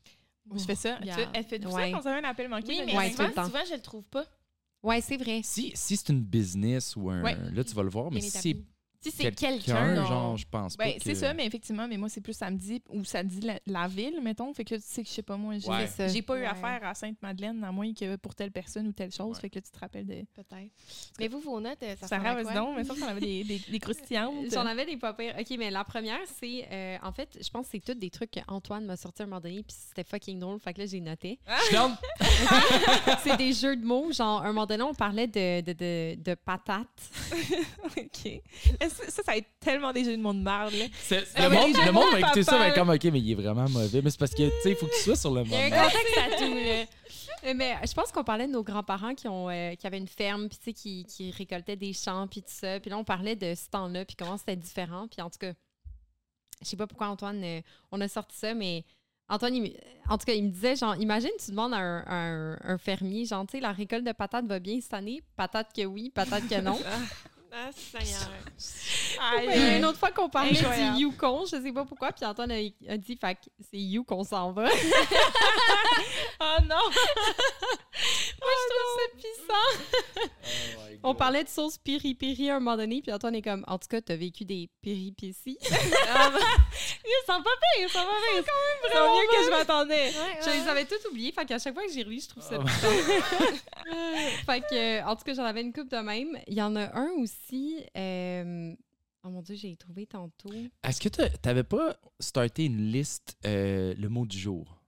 [0.55, 0.97] Je fais ça.
[1.01, 1.17] Tu Yeah.
[1.17, 1.91] fais- Elle fait tout Ouais.
[1.93, 2.67] ça quand avez un appel manqué.
[2.69, 4.25] Oui, mais souvent, souvent, je le trouve pas.
[4.85, 5.41] Ouais, c'est vrai.
[5.43, 7.23] Si, si c'est une business ou un.
[7.23, 7.37] Ouais.
[7.53, 8.57] Là, tu vas le voir, mais si c'est.
[9.11, 10.85] Si c'est quelqu'un, genre, je pense pas.
[10.85, 11.03] Ben, que...
[11.03, 14.21] c'est ça, mais effectivement, mais moi, c'est plus samedi où ça dit la, la ville,
[14.23, 14.53] mettons.
[14.55, 15.87] Fait que là, tu sais que je sais pas, moi, j'ai Ouais.
[15.87, 16.09] C'est ça.
[16.09, 19.35] j'ai pas eu affaire à Sainte-Madeleine, à moins que pour telle personne ou telle chose.
[19.37, 19.41] Ouais.
[19.43, 20.25] Fait que là, tu te rappelles de.
[20.35, 20.71] Peut-être.
[21.19, 22.55] Mais vous, vos notes, euh, ça vas-y quoi?
[22.55, 24.35] donc, mais ça, on avait des, des, des croustillantes.
[24.53, 25.35] J'en avais des pas pires.
[25.39, 26.67] OK, mais la première, c'est...
[26.71, 29.29] euh, en fait, je pense que c'est toutes des trucs qu'Antoine m'a sorti à un
[29.29, 30.59] moment donné, puis c'était fucking drôle.
[30.61, 31.39] Fait que là, j'ai noté.
[31.71, 31.97] Je donne-
[33.23, 34.13] c'est des jeux de mots.
[34.13, 36.87] Genre, à un moment donné, on parlait de, de, de, de patates.
[37.97, 38.27] OK.
[38.81, 40.85] Est-ce Ça, ça va être tellement des jeux de monde marde, là.
[41.37, 43.35] Ah le monde, le monde va écouter ça, papa, ben comme, OK, mais il est
[43.35, 44.01] vraiment mauvais.
[44.03, 45.55] Mais c'est parce que, tu sais, il faut que tu sois sur le Il y
[45.57, 46.85] a un contexte à tout, là.
[47.47, 50.09] Euh, Mais je pense qu'on parlait de nos grands-parents qui, ont, euh, qui avaient une
[50.09, 52.81] ferme, puis tu sais, qui, qui récoltaient des champs, puis tout ça.
[52.81, 55.07] Puis là, on parlait de ce temps-là, puis comment c'était différent.
[55.09, 55.53] Puis en tout cas,
[56.63, 57.61] je sais pas pourquoi Antoine, euh,
[57.93, 58.85] on a sorti ça, mais
[59.29, 59.77] Antoine, il
[60.09, 63.25] en tout cas, il me disait, genre, imagine, tu demandes à un, un- un fermier,
[63.25, 65.23] genre, tu sais, la récolte de patates va bien cette année?
[65.37, 66.79] Patate que oui, patate que non.
[67.57, 68.31] Ah, Seigneur.
[69.21, 69.79] Aïe, Il y a aïe.
[69.79, 72.57] une autre fois qu'on parlait du Yukon, je sais pas pourquoi, puis Antoine a,
[72.89, 74.69] a dit, fait c'est You qu'on s'en va.
[76.41, 76.77] Oh non!
[78.41, 81.01] Moi, je trouve puissant.
[81.03, 83.89] On parlait de sauce piri-piri à un moment donné, puis Antoine est comme, en tout
[83.89, 85.59] cas, t'as vécu des péripéties.
[87.07, 88.45] Ils sont pas pires, ils sont pas pires.
[88.83, 90.11] C'est quand même mieux que je m'attendais.
[90.45, 92.59] je les avais toutes oubliées, fait qu'à chaque fois que j'y relis, je trouve ça
[92.59, 92.65] Oh.
[94.47, 96.39] fait que, euh, en tout cas, j'en avais une coupe de même.
[96.47, 98.75] Il y en a un aussi, euh,
[99.25, 100.51] oh mon Dieu, j'ai trouvé tantôt.
[100.83, 104.81] Est-ce que t'a- t'avais pas starté une liste, euh, le mot du jour?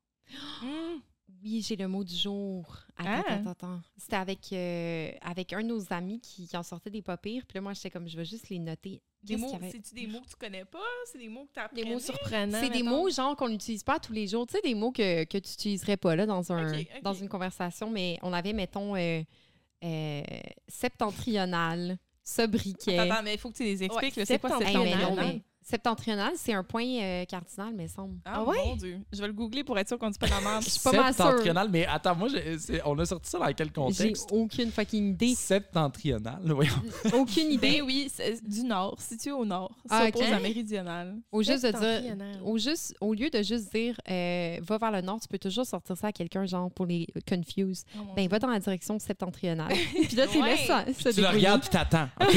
[0.62, 0.98] Hmm.
[1.46, 2.76] Oui, j'ai le mot du jour.
[2.96, 3.32] Attends, Ah.
[3.34, 3.80] attends, attends.
[3.96, 7.44] C'était avec, euh, avec un de nos amis qui, qui en sortait des pas pires.
[7.46, 9.00] Puis là, moi, j'étais comme, je vais juste les noter.
[9.22, 9.70] Des mots, avait?
[9.70, 10.78] c'est-tu des mots que tu connais pas?
[11.12, 12.58] C'est des mots que tu Des mots surprenants.
[12.60, 14.44] C'est des mots, genre, qu'on n'utilise pas tous les jours.
[14.48, 17.90] Tu sais, des mots que, que tu n'utiliserais pas là, dans, un, dans une conversation.
[17.90, 19.22] Mais on avait, mettons, euh,
[19.84, 20.22] euh,
[20.66, 22.98] septentrional, sobriquet.
[22.98, 24.16] Attends, attends, mais il faut que tu les expliques.
[24.16, 25.26] Ouais, c'est quoi Hey, mais non, septentrional?
[25.34, 28.18] mais septentrional, c'est un point euh, cardinal, me semble.
[28.24, 28.56] Ah, Ah ouais?
[28.66, 29.00] mon Dieu.
[29.12, 30.62] Je vais le googler pour être sûr qu'on dit pas la merde.
[30.62, 31.24] Je suis pas mal sûre.
[31.26, 34.28] Septentrional, mais attends, moi, j'ai- on a sorti ça dans quel J'ai contexte?
[34.32, 35.34] aucune fucking idée.
[35.34, 36.72] Septentrional, voyons.
[37.14, 37.78] aucune idée.
[37.78, 39.72] Ben oui, c'est du nord, situé au nord.
[39.90, 40.32] Ah, s'oppose ok.
[40.32, 41.16] à méridional.
[41.32, 45.00] Au, juste de dire, au, juste, au lieu de juste dire euh, va vers le
[45.00, 47.84] nord, tu peux toujours sortir ça à quelqu'un, genre pour les confuse.
[47.98, 48.28] Oh, Ben, Dieu.
[48.30, 49.72] va dans la direction septentrionale.
[50.06, 50.50] Puis là, tu Ouais.
[50.56, 50.84] laisses ça.
[51.12, 52.08] Tu le regardes puis t'attends.
[52.20, 52.36] OK?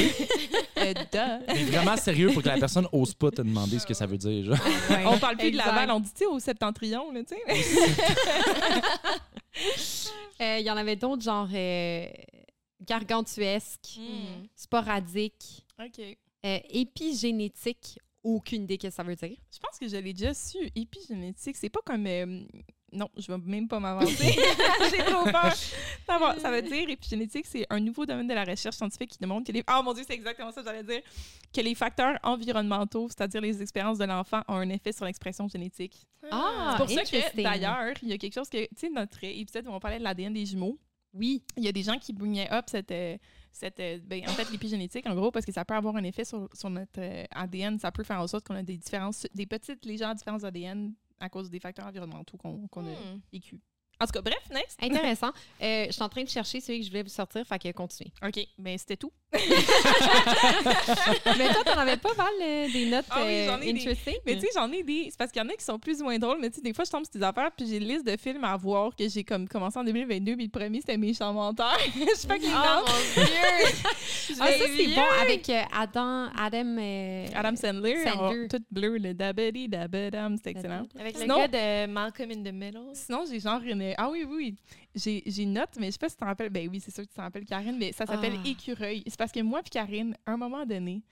[0.78, 1.44] Euh, duh.
[1.48, 4.18] Mais vraiment sérieux pour que la personne ose pas te demander ce que ça veut
[4.18, 4.44] dire.
[4.44, 4.58] genre.
[4.90, 5.04] Ouais.
[5.06, 5.66] On parle plus de Exact.
[5.66, 7.42] Laval, on dit, tu sais, au septentrion, là, tu sais.
[10.40, 12.06] Euh, Il y en avait d'autres, genre euh,
[12.80, 14.46] gargantuesque, Hmm.
[14.56, 16.00] sporadique, OK.
[16.46, 17.98] euh, épigénétique.
[18.22, 19.36] Aucune idée que ça veut dire.
[19.52, 20.58] Je pense que je l'ai déjà su.
[20.74, 22.06] Épigénétique, c'est pas comme.
[22.06, 22.40] euh,
[22.92, 24.32] non, je vais même pas m'avancer.
[24.90, 25.54] J'ai trop peur.
[26.06, 29.18] Ça, va- ça veut dire, épigénétique, c'est un nouveau domaine de la recherche scientifique qui
[29.18, 29.62] démontre que les.
[29.66, 31.00] Ah mon Dieu, c'est exactement ça que j'allais dire.
[31.52, 36.06] Que les facteurs environnementaux, c'est-à-dire les expériences de l'enfant, ont un effet sur l'expression génétique.
[36.30, 38.62] Ah, c'est pour ça que, d'ailleurs, il y a quelque chose que.
[38.66, 40.78] Tu sais, notre épisode où on parlait de l'ADN des jumeaux,
[41.14, 41.42] Oui.
[41.56, 42.90] il y a des gens qui bringnaient up cette.
[42.92, 43.16] euh,
[43.52, 46.24] cette euh, ben, en fait, l'épigénétique, en gros, parce que ça peut avoir un effet
[46.24, 47.80] sur, sur notre euh, ADN.
[47.80, 51.28] Ça peut faire en sorte qu'on a des différences, des petites légères différences d'ADN à
[51.28, 53.20] cause des facteurs environnementaux qu'on a Hmm.
[53.32, 53.60] vécu.
[54.00, 54.78] En tout cas, bref, next.
[54.82, 55.30] Intéressant.
[55.62, 57.70] Euh, je suis en train de chercher celui que je voulais vous sortir, fait que
[57.72, 58.10] continuez.
[58.26, 59.12] OK, ben c'était tout.
[61.38, 63.80] Mais toi, t'en avais pas mal euh, des notes Ah oui, euh, j'en ai des-
[63.80, 64.14] interesting?
[64.26, 65.06] Mais tu sais, j'en ai des.
[65.10, 66.62] C'est parce qu'il y en a qui sont plus ou moins drôles, mais tu sais,
[66.62, 68.94] des fois, je tombe sur des affaires, puis j'ai une liste de films à voir
[68.96, 71.76] que j'ai comme commencé en 2022, puis le premier, c'était Méchant Menteur.
[71.94, 73.32] Je sais pas qui Oh mon Dieu!
[74.40, 78.44] ah, ça, c'est bon avec euh, Adam, Adam, euh, Adam Sandler, Sandler.
[78.44, 80.86] en tout bleu, le dabadi dabadam, c'était excellent.
[80.98, 82.80] Avec Sinon- le gars de Malcolm in the Middle.
[82.94, 83.89] Sinon, j'ai genre une.
[83.98, 84.56] Ah oui, oui,
[84.94, 85.22] oui.
[85.26, 86.50] J'ai une note, mais je sais pas si tu t'en rappelles.
[86.50, 88.48] Ben oui, c'est sûr que tu t'en rappelles, Karine, mais ça s'appelle Ah.
[88.48, 89.02] Écureuil.
[89.06, 91.02] C'est parce que moi puis Karine, à un moment donné,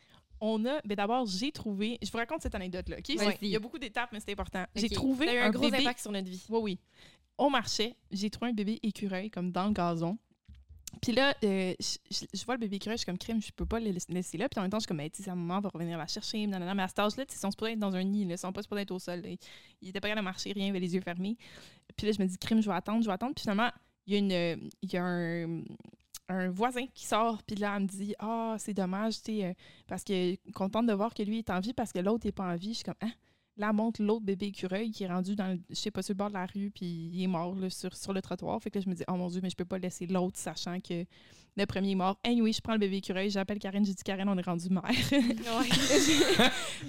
[0.40, 0.80] on a.
[0.84, 1.98] Ben d'abord, j'ai trouvé.
[2.02, 2.96] Je vous raconte cette anecdote-là.
[3.42, 4.64] Il y a beaucoup d'étapes, mais c'est important.
[4.74, 5.78] J'ai trouvé Ça a eu un, un gros bébé.
[5.78, 6.44] impact sur notre vie.
[6.48, 6.78] Oui, oui.
[7.38, 10.18] On marchait, j'ai trouvé un bébé écureuil, comme dans le gazon.
[11.02, 13.90] Puis là, euh, je, vois le bébé écureuil, je comme crime, je peux pas le
[14.08, 14.48] laisser- là.
[14.48, 16.46] Puis en même temps, je suis comme, hey, sa maman va revenir la chercher.
[16.46, 16.74] nanana.
[16.74, 18.62] Mais à cet âge-là, ils sont supposés être dans un nid, là, ils sont pas
[18.62, 19.20] supposés être au sol.
[19.20, 19.28] là.
[19.80, 21.36] Il était pas capable de marcher, rien, il avait les yeux fermés.
[21.96, 23.34] Puis là, je me dis, crime, je vais attendre, je vais attendre.
[23.34, 23.70] Puis finalement,
[24.06, 27.82] il y a, une, euh, il y a un, voisin qui sort, puis là, elle
[27.82, 29.52] me dit, ah, c'est dommage, tu sais, euh,
[29.86, 32.44] parce que contente de voir que lui est en vie parce que l'autre est pas
[32.44, 32.70] en vie.
[32.70, 33.12] Je suis comme, hein?
[33.58, 36.14] Là, elle montre l'autre bébé écureuil qui est rendu dans, le- je sais pas, sur
[36.14, 38.60] le bord de la rue, puis il est mort là, sur, sur le trottoir.
[38.62, 40.38] Fait que là, je me dis, oh mon Dieu, mais je peux pas laisser l'autre,
[40.38, 41.04] sachant que
[41.58, 42.18] le premier est mort.
[42.24, 44.84] Anyway, je prends le bébé écureuil, j'appelle Karine, j'ai dit, Karine, on est rendu mère.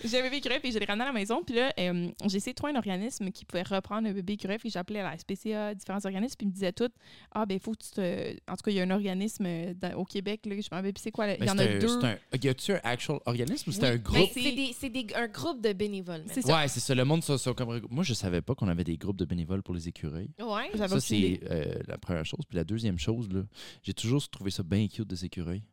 [0.03, 1.41] j'ai un bébé écureuil, puis je l'ai ramené à la maison.
[1.45, 4.57] Puis là, euh, j'ai essayé de trouver un organisme qui pouvait reprendre le bébé écureuil.
[4.57, 6.89] Puis j'appelais à la SPCA, différents organismes, puis ils me disaient tout
[7.31, 8.31] Ah, ben, il faut que tu te.
[8.51, 10.75] En tout cas, il y a un organisme euh, dans- au Québec, là, je me
[10.75, 11.27] rappelle plus c'est quoi.
[11.27, 11.35] là?
[11.39, 12.05] Il y en c'est a un- deux.
[12.05, 14.29] un- Y a-tu un actual organisme ou c'est Oui, un mais groupe?
[14.33, 16.23] C'est- c'est des- c'est des- un groupe de bénévoles.
[16.27, 16.53] C'est maintenant.
[16.55, 16.61] ça.
[16.61, 16.95] Ouais, c'est ça.
[16.95, 17.81] Le monde, ça, ça, comme...
[17.89, 20.29] Moi, je savais pas qu'on avait des groupes de bénévoles pour les écureuils.
[20.39, 20.69] Ouais.
[20.75, 22.41] J'avais Ça, c'est euh, la première chose.
[22.47, 23.41] Puis la deuxième chose, là,
[23.83, 25.63] j'ai toujours trouvé ça bien cute des écureuils.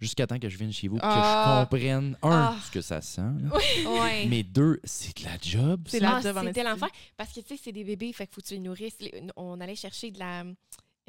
[0.00, 1.66] Jusqu'à temps que je vienne chez vous et que Ah.
[1.70, 2.56] je comprenne, un, Ah.
[2.64, 3.20] ce que ça sent.
[3.86, 4.26] Ouais.
[4.28, 5.82] Mais deux, c'est de la job.
[5.88, 6.04] C'est ça.
[6.04, 6.88] la Ah, job en C'était l'enfer.
[7.16, 8.96] Parce que, tu sais, c'est des bébés, fait qu'il faut que tu les nourrisses.
[9.36, 10.44] On allait chercher de la.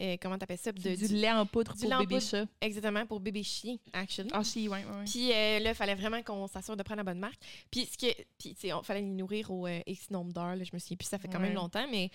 [0.01, 0.73] euh, comment t'appelles ça?
[0.73, 2.45] De, du, du- lait en poudre du pour lait en bébé chat.
[2.59, 4.29] exactement, pour bébé chien, actually.
[4.33, 5.05] Ah, si, ouais, ouais, ouais.
[5.05, 7.39] Puis euh, là, il fallait vraiment qu'on s'assure de prendre la bonne marque.
[7.71, 10.57] Puis, ce que, puis tu sais, il fallait les nourrir au euh, X nombre d'heures.
[10.57, 11.85] Je me souviens plus, ça fait quand même longtemps.
[11.89, 12.09] Mais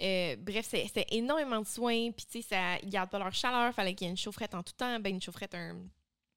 [0.00, 2.10] euh, bref, c'est énormément de soins.
[2.12, 3.72] Puis, tu sais, ça- ils gardent pas leur chaleur.
[3.74, 4.98] fallait qu'il y ait une chaufferette en tout temps.
[5.00, 5.76] Ben, une chaufferette, un,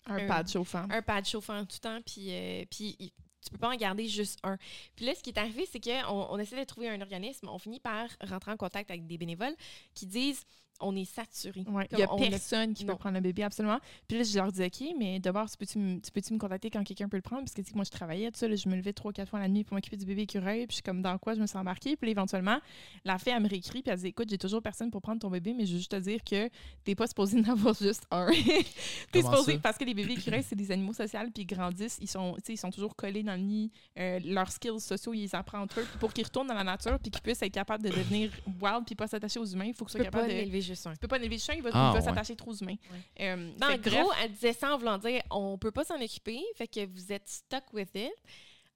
[0.05, 0.85] Un un- pad chauffant.
[0.89, 1.99] un pad chauffant en tout temps.
[2.05, 3.11] Puis, euh, puis il-
[3.43, 4.57] tu peux pas en garder juste un.
[4.95, 7.47] Puis là, ce qui est arrivé, c'est qu'on on essaie de trouver un organisme.
[7.49, 9.55] On finit par rentrer en contact avec des bénévoles
[9.93, 10.43] qui disent
[10.79, 11.63] on est saturé.
[11.67, 12.97] Ouais, il Comme n'y a on a- personne qui peut non.
[12.97, 13.79] prendre le bébé, absolument.
[14.07, 16.69] Puis là, je leur dis, OK, mais d'abord, tu peux-tu me tu peux-tu me contacter
[16.69, 17.41] quand quelqu'un peut le prendre?
[17.43, 19.29] Parce que, tu sais, moi, je travaillais, tout ça, là, je me levais trois, quatre
[19.29, 20.67] fois la nuit pour m'occuper du bébé écureuil.
[20.67, 21.95] Puis je suis comme, dans quoi je me suis embarquée?
[21.95, 22.57] Puis là, éventuellement,
[23.05, 25.29] la fille, elle me réécrit, puis elle dit, écoute, j'ai toujours personne pour prendre ton
[25.29, 26.49] bébé, mais je veux juste te dire que
[26.83, 28.27] t'es pas supposé en avoir juste un.
[29.11, 29.59] t'es supposé, ça?
[29.59, 32.41] parce que les bébés écureuils, c'est des animaux sociaux, puis ils grandissent, ils sont, tu
[32.45, 33.71] sais, ils sont toujours collés dans le nid.
[33.97, 35.85] Euh, leurs skills sociaux, ils les apprennent entre eux.
[35.89, 38.83] Puis pour qu'ils retournent dans la nature, puis qu'ils puissent être capables de devenir wild,
[38.85, 40.33] puis pas s'attacher aux humains, il faut qu'ils soient peux capables de.
[40.67, 40.93] Juste un.
[40.93, 42.01] Tu peux pas élever le chien, il va, Ah, ouais.
[42.01, 42.75] s'attacher trop aux humains.
[43.19, 46.41] Euh, en gros, bref, elle disait ça en voulant dire on peut pas s'en occuper,
[46.55, 48.11] fait que vous êtes stuck with it.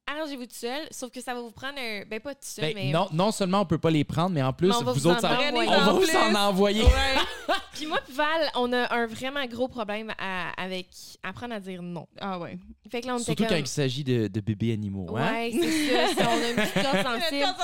[0.08, 2.04] Arrangez-vous tout seul, sauf que ça va vous prendre un.
[2.06, 2.92] Ben, pas tout seul, Ben, mais.
[2.92, 5.00] non, non seulement on peut pas les prendre, mais en plus, Mais on va vous
[5.00, 5.70] vous autres, en ça- envoyer.
[5.70, 6.16] on va En vous plus.
[6.18, 6.84] en envoyer.
[7.74, 10.88] Puis moi, puis Val, on a un vraiment gros problème à- avec
[11.24, 12.08] apprendre à dire non.
[12.20, 12.58] ah ouais.
[12.92, 15.16] Fait que là, on Surtout quand il s'agit de, de bébés animaux.
[15.18, 15.32] Hein?
[15.34, 16.30] Ouais, c'est ça.
[16.30, 17.56] On a une petite corde sensible.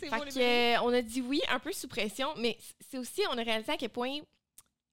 [0.00, 2.56] C'est Fait que, euh, on a dit oui, un peu sous pression, mais
[2.90, 4.16] c'est aussi, on a réalisé à quel point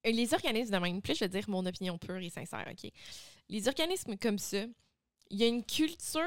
[0.05, 2.91] euh, les organismes de même, là, je vais dire mon opinion pure et sincère, OK?
[3.49, 4.57] Les organismes comme ça,
[5.31, 6.21] il y a une culture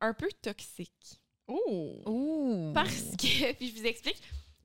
[0.00, 1.18] un peu toxique.
[1.48, 2.70] Oh!
[2.74, 4.20] Parce que, puis je vous explique,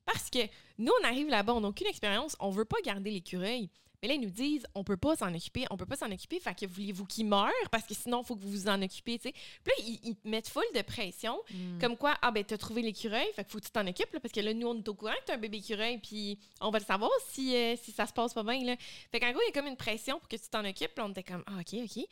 [0.06, 0.40] parce que
[0.78, 3.70] nous, on arrive là-bas, on n'a aucune expérience, on veut pas garder l'écureuil.
[4.02, 6.40] Mais là, ils nous disent, on peut pas s'en occuper, on peut pas s'en occuper,
[6.40, 7.50] fait que voulez-vous qu'il meure?
[7.72, 9.34] Parce que sinon, il faut que vous vous en occupiez, tu sais.
[9.64, 11.80] Puis là, ils, ils te mettent full de pression, Mm.
[11.80, 14.20] comme quoi, ah ben, t'as trouvé l'écureuil, fait que faut que tu t'en occupes, là,
[14.20, 16.70] parce que là, nous, on est au courant que t'as un bébé écureuil, puis on
[16.70, 18.76] va le savoir si, euh, si ça se passe pas bien, là.
[19.12, 21.06] Fait qu'en gros, il y a comme une pression pour que tu t'en occupes, là,
[21.06, 22.06] on était comme, ah, OK, OK.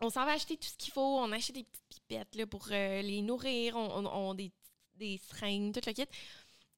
[0.00, 2.66] On s'en va acheter tout ce qu'il faut, on achète des petites pipettes, là, pour
[2.70, 4.50] euh, les nourrir, on, on, des,
[4.96, 6.06] des seringues, tout le kit.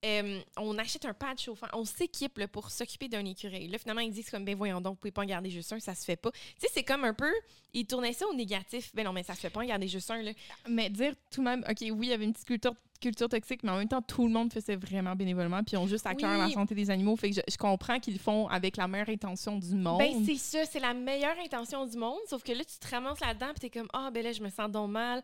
[0.04, 3.66] Euh, on achète un pad chauffant, on s'équipe pour s'occuper d'un écureuil.
[3.68, 5.80] Là, finalement, ils disent comme, ben voyons donc, vous pouvez pas en garder juste un,
[5.80, 6.30] ça se fait pas.
[6.30, 7.32] Tu sais, c'est comme un peu,
[7.72, 8.94] ils tournaient ça au négatif.
[8.94, 10.32] Ben non, mais ça se fait pas en garder juste un, là.
[10.68, 13.62] Mais dire tout de même, OK, oui, il y avait une petite culture, culture toxique,
[13.62, 16.14] mais en même temps, tout le monde faisait vraiment bénévolement, puis ils ont juste à
[16.14, 16.48] cœur Oui.
[16.48, 17.16] la santé des animaux.
[17.16, 19.98] Fait que je, je comprends qu'ils le font avec la meilleure intention du monde.
[19.98, 23.20] Ben, c'est ça, c'est la meilleure intention du monde, sauf que là, tu te ramasses
[23.20, 25.22] là-dedans, puis t'es comme, ah, ben là, je me sens donc mal.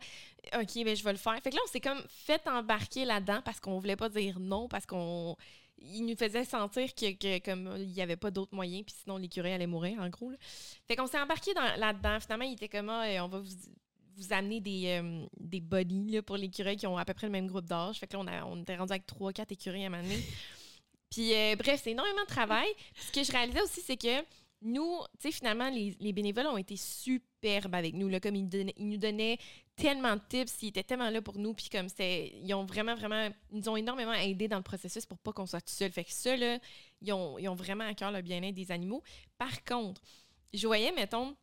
[0.55, 1.39] OK, ben, je vais le faire.
[1.41, 4.67] Fait que là, on s'est comme fait embarquer là-dedans parce qu'on voulait pas dire non,
[4.67, 5.35] parce qu'on.
[5.85, 9.17] Il nous faisait sentir que, que comme il y avait pas d'autres moyens, puis sinon
[9.17, 10.29] l'écureuil allait mourir, en gros.
[10.29, 10.37] Là.
[10.87, 12.19] Fait qu'on s'est embarqué dans- là-dedans.
[12.21, 13.49] Finalement, il était comme, ah, on va vous,
[14.17, 17.31] vous amener des, euh, des buddies là, pour l'écureuil qui ont à peu près le
[17.31, 17.97] même groupe d'âge.
[17.99, 20.19] Fait que là, on, a- on était rendu avec 3-4 écureuils à un moment donné.
[21.09, 22.67] Puis euh, bref, c'est énormément de travail.
[22.93, 24.23] Puis ce que je réalisais aussi, c'est que
[24.65, 28.07] nous, tu sais, finalement, les, les bénévoles ont été superbes avec nous.
[28.07, 29.37] Là, comme ils, donnaient- ils nous donnaient
[29.75, 31.53] tellement de tips, ils étaient tellement là pour nous.
[31.53, 35.05] Puis comme c'était, ils ont vraiment, vraiment, ils nous ont énormément aidés dans le processus
[35.05, 35.91] pour pas qu'on soit tout seul.
[35.91, 36.59] Fait que ça, là,
[37.01, 39.03] ils ont, ils ont vraiment à cœur le bien-être des animaux.
[39.37, 40.01] Par contre,
[40.53, 41.35] je voyais, mettons,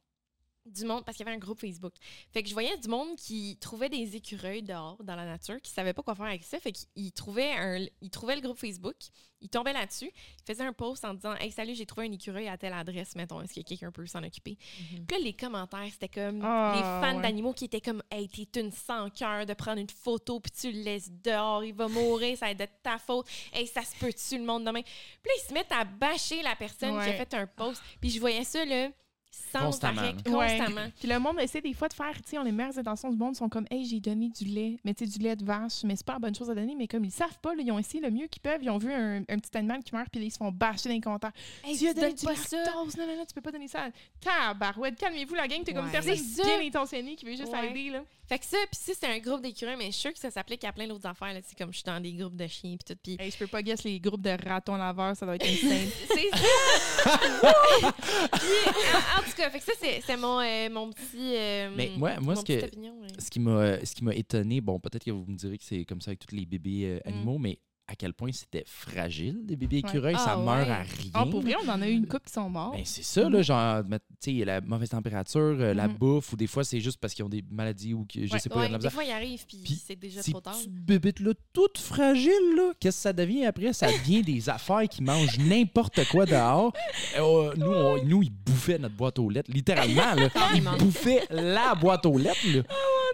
[0.71, 1.93] du monde, parce qu'il y avait un groupe Facebook.
[2.33, 5.71] Fait que je voyais du monde qui trouvait des écureuils dehors, dans la nature, qui
[5.71, 6.59] savait pas quoi faire avec ça.
[6.61, 8.97] Fait qu'ils trouvaient, un, ils trouvaient le groupe Facebook,
[9.43, 12.47] ils tombaient là-dessus, ils faisaient un post en disant Hey, salut, j'ai trouvé un écureuil
[12.49, 14.57] à telle adresse, mettons, est-ce que quelqu'un peut s'en occuper?
[14.57, 17.23] Puis là, les commentaires, c'était comme Ah, les fans ouais.
[17.23, 20.71] d'animaux qui étaient comme Hey, t'es une sans cœur de prendre une photo, puis tu
[20.73, 23.27] le laisses dehors, il va mourir, ça va être de ta faute.
[23.53, 24.83] Hey, ça se peut-tu le monde demain?
[24.83, 24.93] Puis
[25.27, 27.17] là, ils se mettent à bâcher la personne qui a Ouais.
[27.17, 27.83] fait un post.
[28.01, 28.91] Puis je voyais ça, là,
[29.33, 30.15] sans Constamment, arrêt.
[30.27, 30.59] Ouais.
[30.59, 30.87] constamment.
[30.99, 33.17] Puis le monde essaie des fois de faire, tu sais, on les meilleures intentions du
[33.17, 35.85] monde sont comme, hey, j'ai donné du lait, mais tu sais, du lait de vache,
[35.85, 37.71] mais c'est pas la bonne chose à donner, mais comme ils savent pas, là, ils
[37.73, 40.09] ont essayé le mieux qu'ils peuvent, ils ont vu un, un petit animal qui meurt,
[40.11, 41.33] puis là, ils se font bâcher dans les commentaires.
[41.65, 43.69] Hey, tu as tu donné donnes du lactose, non, non, non, tu peux pas donner
[43.69, 43.89] ça.
[44.21, 46.15] Tabarouette, calmez-vous, la gang, t'es comme une personne
[46.45, 47.71] bien intentionnée qui veut juste Ouais.
[47.71, 48.03] aider, là.
[48.31, 50.31] Fait que ça, puis ça, c'était un groupe d'écureuils, mais je suis sûre que ça
[50.31, 51.35] s'applique à plein d'autres affaires.
[51.35, 51.41] Là.
[51.45, 52.99] C'est comme je suis dans des groupes de chiens, puis tout.
[53.03, 55.89] Puis Hey, je peux pas guess les groupes de ratons laveurs, ça doit être insane.
[56.07, 57.51] c'est ça!
[57.83, 61.35] En, en tout cas, fait que ça, c'est c'est mon, euh, mon petit.
[61.37, 63.09] euh, Mais moi- moi, mon ce que- opinion, ouais.
[63.19, 65.85] Ce qui m'a ce qui m'a étonné, bon, peut-être que vous me direz que c'est
[65.85, 67.59] comme ça avec tous les bébés euh, animaux, mais
[67.91, 69.89] à quel point c'était fragile, des bébés Ouais.
[69.91, 70.73] écureuils, ça Ah, meurt ouais.
[70.73, 71.11] à rien.
[71.13, 72.71] Ah, pour vrai, on en a eu une couple qui sont morts.
[72.73, 75.95] Ben, c'est ça, là, genre, met- tu sais, la mauvaise température, euh, la Mhm.
[75.95, 78.39] bouffe, ou des fois, c'est juste parce qu'ils ont des maladies ou que je Ouais.
[78.39, 80.55] sais pas, des fois, ils arrivent, puis c'est déjà Ces trop tard.
[80.57, 83.73] petites bébites-là, toutes fragiles, là, qu'est-ce que ça devient après?
[83.73, 86.73] Ça devient des affaires qui mangent n'importe quoi dehors.
[87.19, 90.29] Euh, nous, on- nous, ils bouffaient notre boîte aux lettres, littéralement, là.
[90.55, 92.63] Ils bouffaient la boîte aux lettres, là.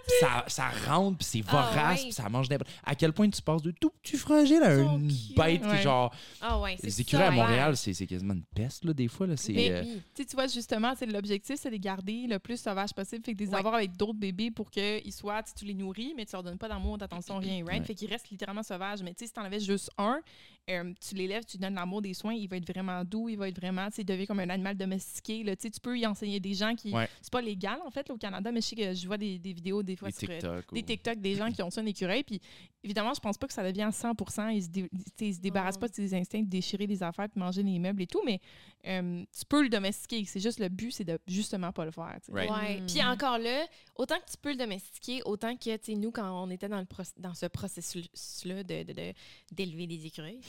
[0.07, 2.03] Puis ça, ça rentre, puis c'est Ah, vorace, ouais.
[2.05, 5.07] puis ça mange n'importe À quel point tu passes de tout petit fragile à une
[5.09, 5.35] cute.
[5.35, 6.13] bête qui, genre...
[6.41, 9.27] Ah ouais, c'est Les écureuils à Montréal, c'est c'est quasiment une peste, là, des fois,
[9.27, 9.35] là.
[9.35, 9.53] C'est...
[9.53, 10.01] Mais euh, oui.
[10.15, 13.23] Tu sais, tu vois, justement, c'est l'objectif, c'est de les garder le plus sauvages possible,
[13.23, 13.57] fait que de les Ouais.
[13.57, 16.69] avoir avec d'autres bébés pour qu'ils soient, tu les nourris, mais tu leur donnes pas
[16.69, 17.81] d'amour, d'attention, rien, right?
[17.81, 17.85] Ouais.
[17.85, 19.01] Fait qu'ils restent littéralement sauvages.
[19.03, 20.21] Mais tu sais, si t'en avais juste un,
[20.69, 23.37] euh, tu l'élèves, tu lui donnes l'amour, des soins, il va être vraiment doux, il
[23.37, 25.55] va être vraiment, tu devient comme un animal domestiqué, là.
[25.55, 26.91] Tu sais, tu peux y enseigner des gens qui...
[26.91, 27.07] Ouais.
[27.21, 29.39] C'est pas légal, en fait, là, au Canada, mais je sais que je vois des,
[29.39, 30.73] des vidéos des fois des sur, euh, TikTok.
[30.73, 32.23] des ou- TikTok des gens qui ont ça en écureuil.
[32.23, 32.41] Puis
[32.83, 34.13] évidemment, je pense pas que ça devient à 100
[34.51, 35.81] Ils se, dé- ils se débarrassent Non.
[35.81, 38.39] pas de ses instincts de déchirer des affaires puis manger les meubles et tout, mais
[38.87, 40.23] euh, tu peux le domestiquer.
[40.25, 42.17] C'est juste le but, c'est de justement pas le faire.
[42.31, 42.49] Right.
[42.49, 42.81] Ouais.
[42.81, 42.85] Mm.
[42.87, 46.43] Puis encore là, autant que tu peux le domestiquer, autant que, tu sais, nous, quand
[46.43, 46.85] on était dans, le
[47.17, 49.13] dans ce processus-là de, de- de-
[49.51, 50.39] d'élever des écureuils,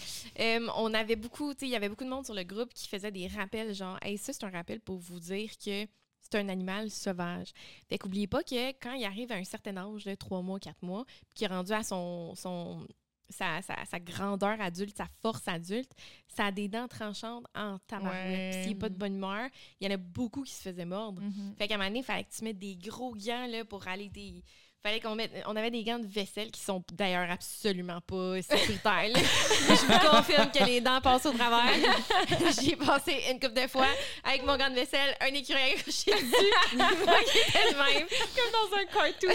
[0.40, 2.72] euh, on avait beaucoup, tu sais, il y avait beaucoup de monde sur le groupe
[2.74, 5.86] qui faisait des rappels, genre, hey, ça, c'est un rappel pour vous dire que
[6.20, 7.52] c'est un animal sauvage.
[7.88, 10.82] Fait qu'oubliez pas que quand il arrive à un certain âge, de 3 mois, 4
[10.82, 12.86] mois, puis qu'il est rendu à son, son,
[13.30, 15.90] sa, sa- sa grandeur adulte, sa force adulte,
[16.26, 18.52] ça a des dents tranchantes en tabarouette.
[18.52, 19.48] Puis s'il n'est pas de bonne humeur,
[19.80, 21.22] il y en a beaucoup qui se faisaient mordre.
[21.22, 21.54] Mhm.
[21.56, 23.86] Fait qu'à un moment donné, il fallait que tu mettes des gros gants là, pour
[23.88, 24.42] aller des.
[24.84, 25.32] Fallait qu'on mette.
[25.46, 29.10] On avait des gants de vaisselle qui sont d'ailleurs absolument pas sécuritaires.
[29.14, 31.74] Je vous confirme que les dents passent au travers.
[32.60, 33.88] J'y ai passé une couple de fois
[34.22, 36.76] avec mon gant de vaisselle, un écureuil accroché dessus.
[36.76, 38.06] Même.
[38.36, 39.28] Comme dans un cartoon.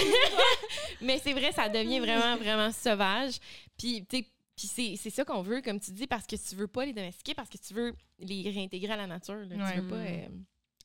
[1.01, 3.33] Mais c'est vrai, ça devient vraiment, vraiment sauvage.
[3.77, 4.25] Puis, tu sais,
[4.55, 6.93] puis c'est, c'est ça qu'on veut, comme tu dis, parce que tu veux pas les
[6.93, 9.35] domestiquer, parce que tu veux les réintégrer à la nature.
[9.35, 9.55] là.
[9.65, 9.73] Ouais.
[9.73, 9.95] Tu veux pas.
[9.95, 10.27] euh,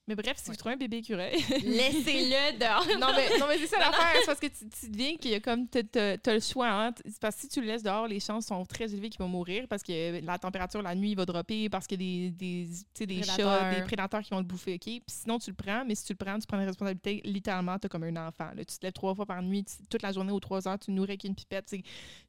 [0.08, 1.36] Mais bref, si vous trouvez un bébé écureuil.
[1.64, 2.86] Laissez-le dehors.
[2.98, 4.16] non, mais, non, mais c'est ça l'affaire.
[4.20, 5.68] C'est parce que tu, tu deviens qu'il y a comme.
[5.68, 6.68] T'as- t'as le choix.
[6.70, 6.92] Hein?
[7.20, 9.66] Parce que si tu le laisses dehors, les chances sont très élevées qu'il va mourir
[9.68, 12.66] parce que la température la nuit va dropper, parce qu'il y a des,
[12.96, 14.74] des, tu chats, des prédateurs qui vont le bouffer.
[14.74, 14.80] OK?
[14.84, 17.20] Puis sinon, tu le prends, mais si tu le prends, tu prends la responsabilité.
[17.24, 18.48] Littéralement, t'as comme un enfant.
[18.56, 18.64] là.
[18.64, 20.90] Tu te lèves trois fois par nuit, tu- toute la journée aux trois heures, tu
[20.90, 21.74] nourris avec une pipette.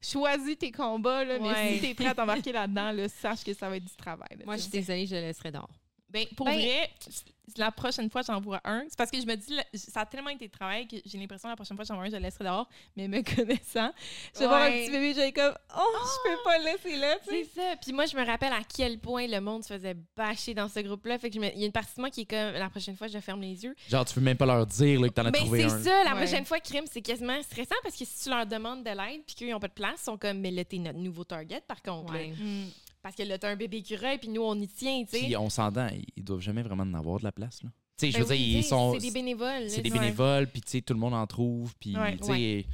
[0.02, 1.74] Choisis tes combats, là, mais Ouais.
[1.76, 4.28] si t'es prêt à t'embarquer là-dedans, là, sache que ça va être du travail.
[4.38, 5.70] là, Moi, tu je suis désolée, je le laisserai dehors.
[6.12, 6.90] Ben, pour Ben- vrai,
[7.56, 8.84] la prochaine fois, j'en vois un.
[8.88, 11.48] C'est parce que je me dis, ça a tellement été de travail que j'ai l'impression
[11.48, 12.68] que la prochaine fois, j'en vois un, je le laisserai dehors.
[12.96, 13.90] Mais me connaissant,
[14.34, 17.16] je vais voir un petit bébé, j'ai comme, oh, je peux pas le laisser là,
[17.24, 17.48] tu sais.
[17.54, 17.76] C'est ça.
[17.82, 20.78] Puis moi, je me rappelle à quel point le monde se faisait bâcher dans ce
[20.80, 21.18] groupe-là.
[21.18, 22.70] Fait que je me- il y a une partie de moi qui est comme la
[22.70, 23.74] prochaine fois, je ferme les yeux.
[23.88, 25.82] Genre, tu peux même pas leur dire là, que t'en as Mais trouvé c'est un.
[25.82, 26.16] ça, la Ouais.
[26.24, 29.34] prochaine fois, crime, c'est quasiment stressant parce que si tu leur demandes de l'aide puis
[29.34, 31.82] qu'ils n'ont pas de place, ils sont comme, mais là, t'es notre nouveau target, par
[31.82, 32.12] contre.
[32.12, 32.20] là.
[32.20, 32.32] Ouais.
[33.02, 35.24] Parce que là, t'as un bébé écureuil puis nous, on y tient, tu sais.
[35.24, 37.62] Puis on s'entend, ils- doivent jamais vraiment en avoir de la place.
[37.62, 37.70] Là.
[37.98, 38.92] Tu sais, je Ben veux oui, dire, ils sont.
[38.94, 39.68] C'est des bénévoles.
[39.70, 39.98] C'est des ouais.
[39.98, 42.16] bénévoles, puis tu sais, tout le monde en trouve, puis Ouais.
[42.18, 42.66] tu sais,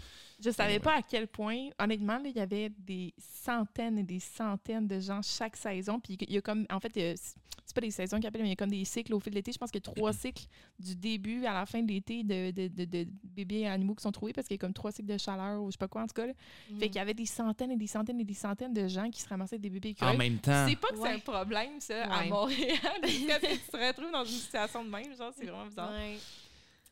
[0.44, 0.80] Je savais Anyway.
[0.80, 5.00] pas à quel point, honnêtement, là, il y avait des centaines et des centaines de
[5.00, 5.98] gens chaque saison.
[5.98, 8.50] Puis il y a comme, en fait, c'est pas des saisons qu'ils appellent, mais il
[8.50, 9.50] y a comme des cycles au fil de l'été.
[9.52, 10.44] Je pense qu'il y a trois cycles
[10.78, 14.02] du début à la fin de l'été de, de, de, de bébés et animaux qui
[14.02, 15.88] sont trouvés parce qu'il y a comme trois cycles de chaleur ou je sais pas
[15.88, 16.26] quoi, en tout cas.
[16.26, 16.32] là.
[16.70, 16.78] Mm.
[16.78, 19.20] Fait qu'il y avait des centaines et des centaines et des centaines de gens qui
[19.22, 20.16] se ramassaient avec des bébés En écureuils.
[20.18, 20.66] même temps.
[20.68, 22.24] C'est pas que c'est un problème, ça, à.
[22.26, 22.78] Montréal.
[23.02, 25.90] Que tu te retrouves dans une situation de même, genre, c'est vraiment bizarre.
[25.92, 26.18] Ouais.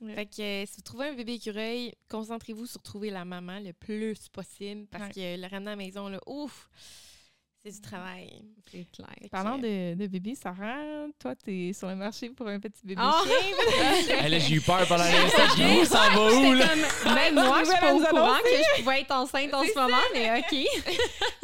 [0.01, 0.14] Ouais.
[0.14, 3.72] Fait que euh, si vous trouvez un bébé écureuil, concentrez-vous sur trouver la maman le
[3.72, 5.36] plus possible parce Ouais.
[5.36, 6.68] que le ramener à la maison, là, ouf,
[7.64, 8.30] c'est du travail.
[8.70, 9.08] C'est clair.
[9.30, 13.22] Parlant de, de bébé, Sarah, toi, t'es sur le marché pour un petit bébé Ah!
[13.24, 14.16] chien.
[14.20, 15.42] Elle, j'ai eu peur pendant l'instant.
[15.50, 16.66] Je dis, où ça va où, là?
[17.14, 19.96] Même moi, je suis pas au courant que je pouvais être enceinte en ce moment,
[20.12, 20.66] mais OK.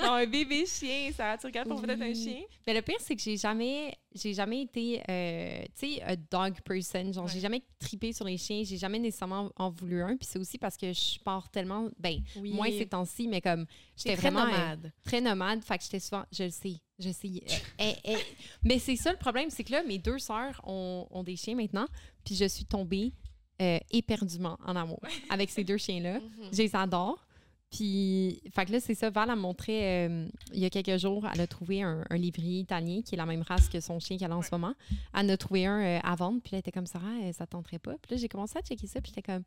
[0.03, 2.15] non, un bébé chien, Sarah, tu regardes pour peut-être un Oui.
[2.23, 2.43] chien?
[2.67, 6.61] Mais le pire, c'est que j'ai jamais, j'ai jamais été, euh, tu sais, a dog
[6.65, 7.13] person.
[7.13, 7.41] Genre, j'ai Ouais.
[7.41, 8.63] jamais tripé sur les chiens.
[8.65, 10.17] J'ai jamais nécessairement en voulu un.
[10.17, 12.53] Puis c'est aussi parce que je pars tellement, ben, Oui.
[12.53, 13.67] moins ces temps-ci, mais comme,
[13.97, 14.93] J'étais vraiment euh, nomade.
[15.05, 15.63] très nomade.
[15.65, 17.29] Fait que j'étais souvent, je le sais, je sais.
[17.29, 18.17] euh, eh, eh.
[18.63, 21.55] Mais c'est ça le problème, c'est que là, mes deux sœurs ont, ont des chiens
[21.55, 21.87] maintenant.
[22.25, 23.13] Puis je suis tombée
[23.61, 25.01] euh, éperdument en amour
[25.31, 26.21] avec ces deux chiens-là.
[26.21, 26.49] Mhm.
[26.53, 27.27] Je les adore.
[27.71, 29.11] Puis, fait que là, c'est ça.
[29.11, 32.59] Val a montré, euh, il y a quelques jours, elle a trouvé un, un livrier
[32.59, 34.75] italien qui est la même race que son chien qu'elle a en ce moment.
[35.15, 36.41] Elle en a trouvé un euh, à vendre.
[36.43, 36.99] Puis là, elle était comme ça,
[37.33, 37.97] ça tenterait pas?
[38.03, 39.01] Puis là, j'ai commencé à checker ça.
[39.01, 39.45] Puis j'étais comme,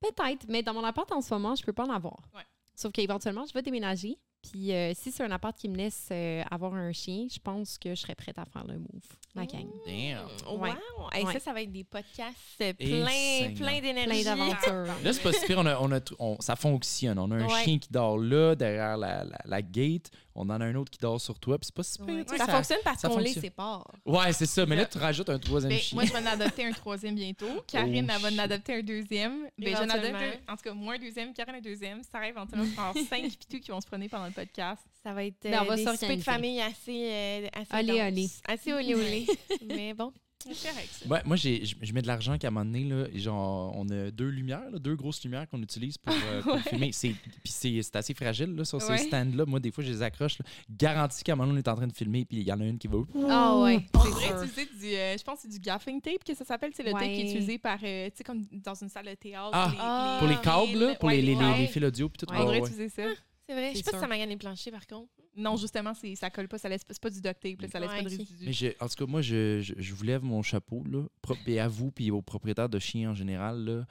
[0.00, 2.30] peut-être, mais dans mon appart en ce moment, je peux pas en avoir.
[2.34, 2.42] Ouais.
[2.74, 4.16] Sauf qu'éventuellement, je vais déménager.
[4.42, 7.76] Puis euh, si c'est un appart qui me laisse euh, avoir un chien, je pense
[7.78, 8.86] que je serais prête à faire le move.
[9.34, 9.66] La gang.
[9.86, 10.26] Damn.
[10.48, 10.58] Wow!
[10.60, 10.70] Ouais.
[11.12, 11.32] Hey, Ouais.
[11.34, 14.22] Ça, ça va être des podcasts euh, Et plein, plein d'énergie.
[14.22, 14.94] Plein d'aventures.
[15.04, 15.58] Là, c'est pas si pire.
[15.58, 17.16] On a, on a, on- ça fonctionne.
[17.18, 17.62] On a un Ouais.
[17.64, 20.10] chien qui dort là, derrière la, la, la gate.
[20.34, 21.58] On en a un autre qui dort sur toi.
[21.58, 22.24] Puis c'est pas si pire.
[22.38, 23.86] Ça, fonctionne parce ça qu'on les sépare.
[24.04, 24.66] Ouais, c'est ça.
[24.66, 25.94] Mais là, tu rajoutes un troisième Ben, chien.
[25.96, 27.46] moi, je vais en adopter un troisième bientôt.
[27.68, 29.48] Karine, Oh, elle va en adopter un deuxième.
[29.58, 32.02] Ben, je en un- en tout cas, moi un deuxième, Karine un deuxième.
[32.02, 34.82] Sarah, éventuellement, je vais avoir cinq pitous qui vont se prendre pendant le podcast.
[35.02, 38.02] Ça va être Ben, on euh, va des soupers de famille assez, euh, assez Olé,
[38.02, 38.28] olé.
[38.48, 39.26] Assez olé olé.
[39.68, 40.12] Mais bon.
[40.42, 41.06] C'est correct, ça.
[41.06, 44.10] Ouais, moi, j'ai, je mets de l'argent qu'à un moment donné, là, genre, on a
[44.10, 46.92] deux lumières, là, deux grosses lumières qu'on utilise pour, euh, pour filmer.
[46.92, 49.44] C'est, puis c'est, c'est assez fragile là, sur ces stands-là.
[49.44, 50.38] Moi, des fois, je les accroche.
[50.38, 50.46] là.
[50.70, 52.58] Garanti qu'à un moment donné, on est en train de filmer, puis il y en
[52.58, 52.96] a une qui va.
[53.28, 56.24] Ah ouais, On c'est pourrait utiliser du, euh, je pense que c'est du gaffing tape
[56.24, 56.70] que ça s'appelle.
[56.74, 59.14] C'est le tape qui est utilisé par, euh, tu sais, comme dans une salle de
[59.16, 59.50] théâtre.
[59.52, 60.16] Ah, Ah.
[60.20, 61.58] Pour les câbles, pour Ouais, les, les, les, ouais.
[61.58, 62.32] les fils audio, puis tout.
[62.34, 62.66] On devrait ouais.
[62.66, 63.02] utiliser ça.
[63.50, 63.70] C'est vrai.
[63.72, 65.08] Je sais pas si ça magane les planchers, par contre.
[65.36, 67.90] Non, justement, ça colle pas, ça laisse, c'est pas du duct tape, là, ça laisse
[67.90, 68.44] Ouais, pas de résidus.
[68.46, 71.04] Mais je- en tout cas, moi, je, je, je vous lève mon chapeau, là.
[71.46, 73.86] Et à vous, puis aux propriétaires de chiens en général, là.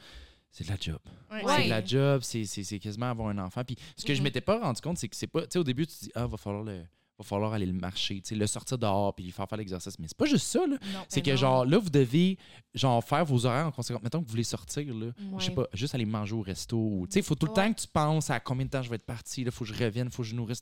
[0.52, 1.00] C'est de la job.
[1.32, 1.42] Ouais.
[1.58, 3.64] C'est de la job, c'est- c'est c'est quasiment avoir un enfant.
[3.66, 4.24] Puis ce que je Mhm.
[4.24, 5.42] m'étais pas rendu compte, c'est que c'est pas.
[5.44, 6.84] Tu sais, au début, tu te dis, ah, va falloir le.
[7.20, 10.00] Va falloir aller le marcher, le sortir dehors puis lui faire faire l'exercice.
[10.00, 10.78] Mais c'est pas juste ça, là.
[10.94, 11.36] Non, C'est ben que, non.
[11.38, 12.38] genre, là, vous devez,
[12.74, 14.02] genre, faire vos horaires en conséquence.
[14.02, 15.08] Mettons que vous voulez sortir, là.
[15.38, 15.56] Je sais Ouais.
[15.56, 16.78] pas, juste aller manger au resto.
[16.78, 17.56] ou- Tu sais, il faut tout le Ouais.
[17.68, 19.74] temps que tu penses à combien de temps je vais être parti, là, faut que
[19.74, 20.62] je revienne, faut que je nourrisse.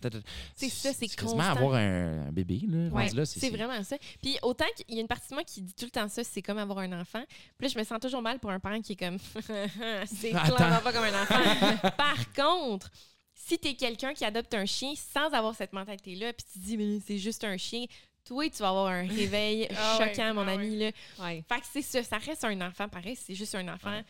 [0.55, 2.89] C'est ça, c'est quasiment avoir un, un bébé, là.
[2.89, 3.97] Ouais, c'est vraiment ça.
[4.21, 6.23] Puis autant qu'il y a une partie de moi qui dit tout le temps ça,
[6.23, 7.23] c'est comme avoir un enfant.
[7.57, 9.17] Puis là, je me sens toujours mal pour un parent qui est comme
[10.07, 11.89] c'est clairement pas comme un enfant.
[11.97, 12.89] Par contre,
[13.37, 16.77] si t'es quelqu'un qui adopte un chien sans avoir cette mentalité-là, puis tu te dis
[16.77, 17.85] mais c'est juste un chien,
[18.25, 20.77] toi tu vas avoir un réveil Ah ouais, choquant, mon ah ami.
[20.77, 20.91] Là.
[21.19, 21.43] Ouais.
[21.47, 23.91] Fait que c'est ça, ça reste un enfant pareil, c'est juste un enfant.
[23.91, 24.05] Ouais.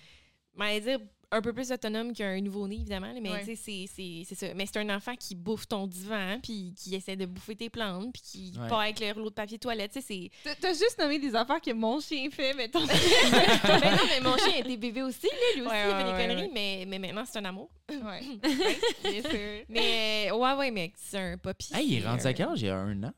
[0.56, 1.00] Mais dire
[1.32, 3.40] un peu plus autonome qu'un nouveau-né, évidemment, là, mais Ouais.
[3.44, 4.54] tu sais, c'est- c'est c'est ça.
[4.56, 8.14] Mais c'est un enfant qui bouffe ton divan, puis qui essaie de bouffer tes plantes,
[8.14, 8.68] puis qui Ouais.
[8.70, 10.56] part avec le rouleau de papier toilette, tu sais, c'est...
[10.62, 12.86] T'as- juste nommé des affaires que mon chien fait, mettons.
[12.88, 16.04] ben non, mais mon chien était bébé aussi, là, lui aussi, Ouais, il fait ouais,
[16.04, 16.52] des conneries, ouais.
[16.54, 17.70] Mais, mais maintenant, c'est un amour.
[17.90, 17.98] ouais.
[18.44, 18.78] Ouais,
[19.12, 19.66] bien sûr.
[19.70, 21.74] Mais, ouais, ouais, mais c'est un puppy.
[21.74, 22.62] Hey, il est rendu à quel âge?
[22.62, 23.14] Il y a un an?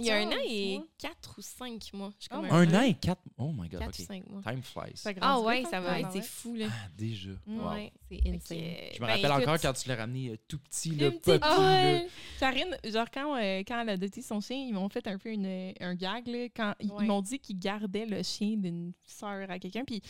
[0.00, 0.80] Il y a un an 14 et.
[0.98, 2.12] 4 ou 5 mois.
[2.18, 3.22] Je suis Oh comme un an et quatre.
[3.38, 3.94] Oh my god, 4 ok.
[3.98, 4.42] ou 5 mois.
[4.42, 5.14] Time flies.
[5.20, 6.66] Ah ouais, ça va, c'est fou, là.
[6.70, 7.30] Ah, déjà.
[7.46, 7.70] Wow.
[7.72, 7.92] Ouais.
[8.10, 8.58] C'est insane.
[8.58, 11.30] Je me ben, rappelle encore quand tu l'as ramené euh, tout petit, le petit.
[11.30, 11.98] là.
[12.00, 12.10] boule.
[12.38, 15.30] Karine, genre quand, euh, quand elle a adopté son chien, ils m'ont fait un peu
[15.30, 16.26] une- un gag.
[16.26, 17.04] Là, quand ils- Ouais.
[17.04, 19.84] Ils m'ont dit qu'ils gardaient le chien d'une sœur à quelqu'un.
[19.84, 20.02] Puis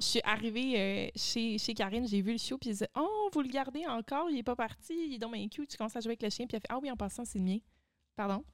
[0.00, 3.28] je suis arrivée euh, chez, chez Karine, j'ai vu le chiot, puis ils disaient Oh,
[3.32, 5.68] vous le gardez encore, il est pas parti, il est donc bien cute.
[5.70, 7.38] Tu commences à jouer avec le chien, puis elle fait Ah oui, en passant, c'est
[7.38, 7.58] le mien.
[8.16, 8.44] Pardon?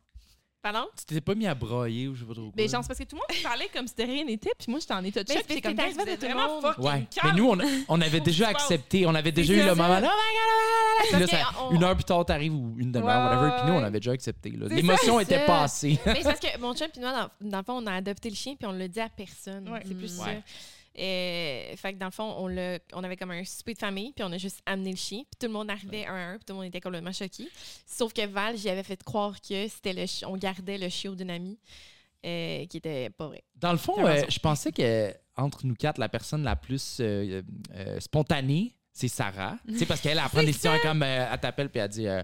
[0.64, 0.86] Pardon?
[0.96, 2.52] Tu t'étais pas mis à broyer ou je sais pas trop quoi.
[2.56, 4.70] Mais genre, c'est parce que tout le monde parlait comme si de rien n'était, puis
[4.70, 5.44] moi, j'étais en état de Mais choc.
[5.46, 7.06] c'est puis comme, êtes de le vraiment fucking Ouais.
[7.22, 7.58] Mais nous, on,
[7.88, 9.04] on avait déjà accepté.
[9.06, 10.10] On avait déjà eu le moment là.
[10.10, 11.02] Oh my god!
[11.02, 13.36] Puis là, Parce ça- que on- une heure plus tard, t'arrives ou une demi-heure, Ouais,
[13.36, 13.56] whatever.
[13.62, 14.50] Puis nous, on avait déjà accepté.
[14.70, 15.44] L'émotion était ça.
[15.44, 15.98] passée.
[16.06, 18.30] Mais c'est parce que mon chum et moi, dans, dans le fond, on a adopté
[18.30, 19.68] le chien puis on l'a dit à personne.
[19.68, 19.82] Ouais.
[19.86, 20.24] C'est plus Mm.
[20.24, 20.30] ça.
[20.96, 21.70] Ouais.
[21.72, 24.12] Euh, fait que dans le fond, on, l'a- on avait comme un souper de famille,
[24.12, 26.36] puis on a juste amené le chien, puis tout le monde arrivait un à un,
[26.36, 27.48] puis tout le monde était complètement choqué.
[27.86, 31.30] Sauf que Val, j'y avais fait croire que c'était le on gardait le chiot d'une
[31.30, 31.58] amie,
[32.24, 33.42] euh, qui était pas vrai.
[33.56, 37.42] Dans le fond, euh, je pensais que entre nous quatre, la personne la plus euh,
[37.74, 39.56] euh, spontanée c'est Sarah.
[39.66, 42.22] tu sais, parce qu'elle elle prend des décisions comme elle t'appelle puis elle dit euh,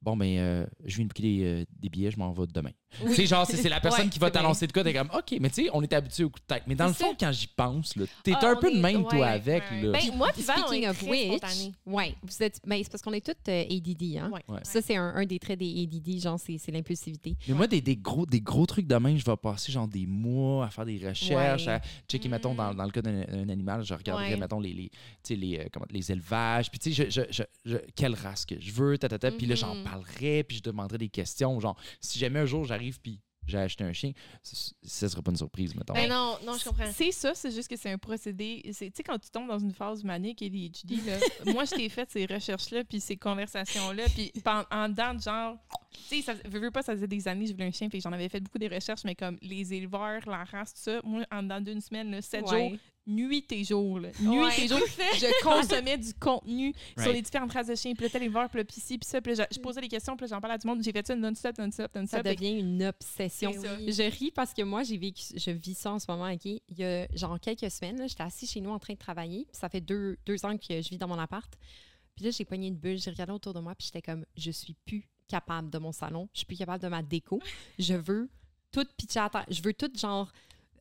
[0.00, 2.70] Bon, ben, euh, je viens de des, euh, des billets, je m'en vais demain.
[3.04, 5.10] Tu sais, genre, c'est c'est la personne Ouais, qui va t'annoncer de quoi, t'es comme
[5.12, 6.62] OK, mais tu sais, on est habitué au coup de tête.
[6.68, 7.16] Mais dans le fond, ça.
[7.18, 9.64] quand j'y pense, t'es Ah, un on peu de même, toi, ouais, avec.
[9.72, 9.82] ouais.
[9.82, 9.92] là.
[9.98, 13.12] Ben, moi, puis on Speaking est of which, ouais, vous êtes, ben, c'est parce qu'on
[13.12, 14.30] est toutes euh, ADD, hein.
[14.32, 14.40] Ouais.
[14.48, 14.60] Ouais.
[14.62, 17.36] Ça, c'est un, un des traits des ADD, genre, c'est c'est l'impulsivité.
[17.48, 20.06] Mais moi, des, des, gros, des gros trucs de même, je vais passer genre des
[20.06, 21.72] mois à faire des recherches, Ouais.
[21.72, 22.76] à checker, mettons, dans, Mm.
[22.76, 24.36] dans le cas d'un animal, je regarderais, Ouais.
[24.36, 27.76] mettons, les, les, les, euh, comment- les élevages, puis tu sais, je, je, je, je-
[27.96, 29.84] quelle race que je veux, ta, ta, ta, puis là, j'en Mhm.
[29.90, 33.82] Parlerais, puis je demanderais des questions, genre, si jamais un jour j'arrive, puis j'ai acheté
[33.82, 34.12] un chien,
[34.42, 35.94] ce ce serait pas une surprise, mettons.
[35.94, 36.84] Ben non, non, je comprends.
[36.92, 38.60] C'est ça, c'est juste que c'est un procédé.
[38.74, 41.16] c'est- Tu sais, quand tu tombes dans une phase manique et ADHD, là,
[41.54, 44.30] moi, je t'ai fait ces recherches-là, puis ces conversations-là, puis
[44.70, 45.56] en dedans de genre.
[46.10, 47.88] Tu sais, ça veux, veux pas, ça faisait des années que je voulais un chien,
[47.88, 51.00] puis j'en avais fait beaucoup des recherches, mais comme les éleveurs, la race, tout ça,
[51.02, 52.68] moi, en dedans d'une semaine, là, sept Ouais.
[52.68, 52.78] jours,
[53.08, 54.60] nuit et jour, là, nuit Ouais.
[54.60, 54.78] et jour,
[55.14, 58.60] je consommais du contenu sur les différentes races de chiens, puis là, tel éleveur, puis
[58.60, 60.54] là, ci, puis ça, puis là, je, je posais des questions, puis là, j'en parlais
[60.54, 62.22] à du monde, j'ai fait ça non-stop, non-stop, Ça non-stop.
[62.22, 63.52] devient une obsession.
[63.52, 63.78] Ça.
[63.86, 66.30] Je ris parce que moi, j'ai vécu, je vis ça en ce moment.
[66.30, 66.44] OK?
[66.44, 69.46] Il y a genre quelques semaines, j'étais assise chez nous en train de travailler.
[69.50, 71.50] Puis ça fait deux, deux ans que je vis dans mon appart.
[72.14, 74.50] Puis là, j'ai pogné une bulle, j'ai regardé autour de moi, puis j'étais comme, je
[74.50, 77.40] suis plus capable de mon salon, je suis plus capable de ma déco.
[77.78, 78.28] Je veux
[78.72, 79.46] tout pitcher à terre.
[79.48, 80.30] Je veux tout genre.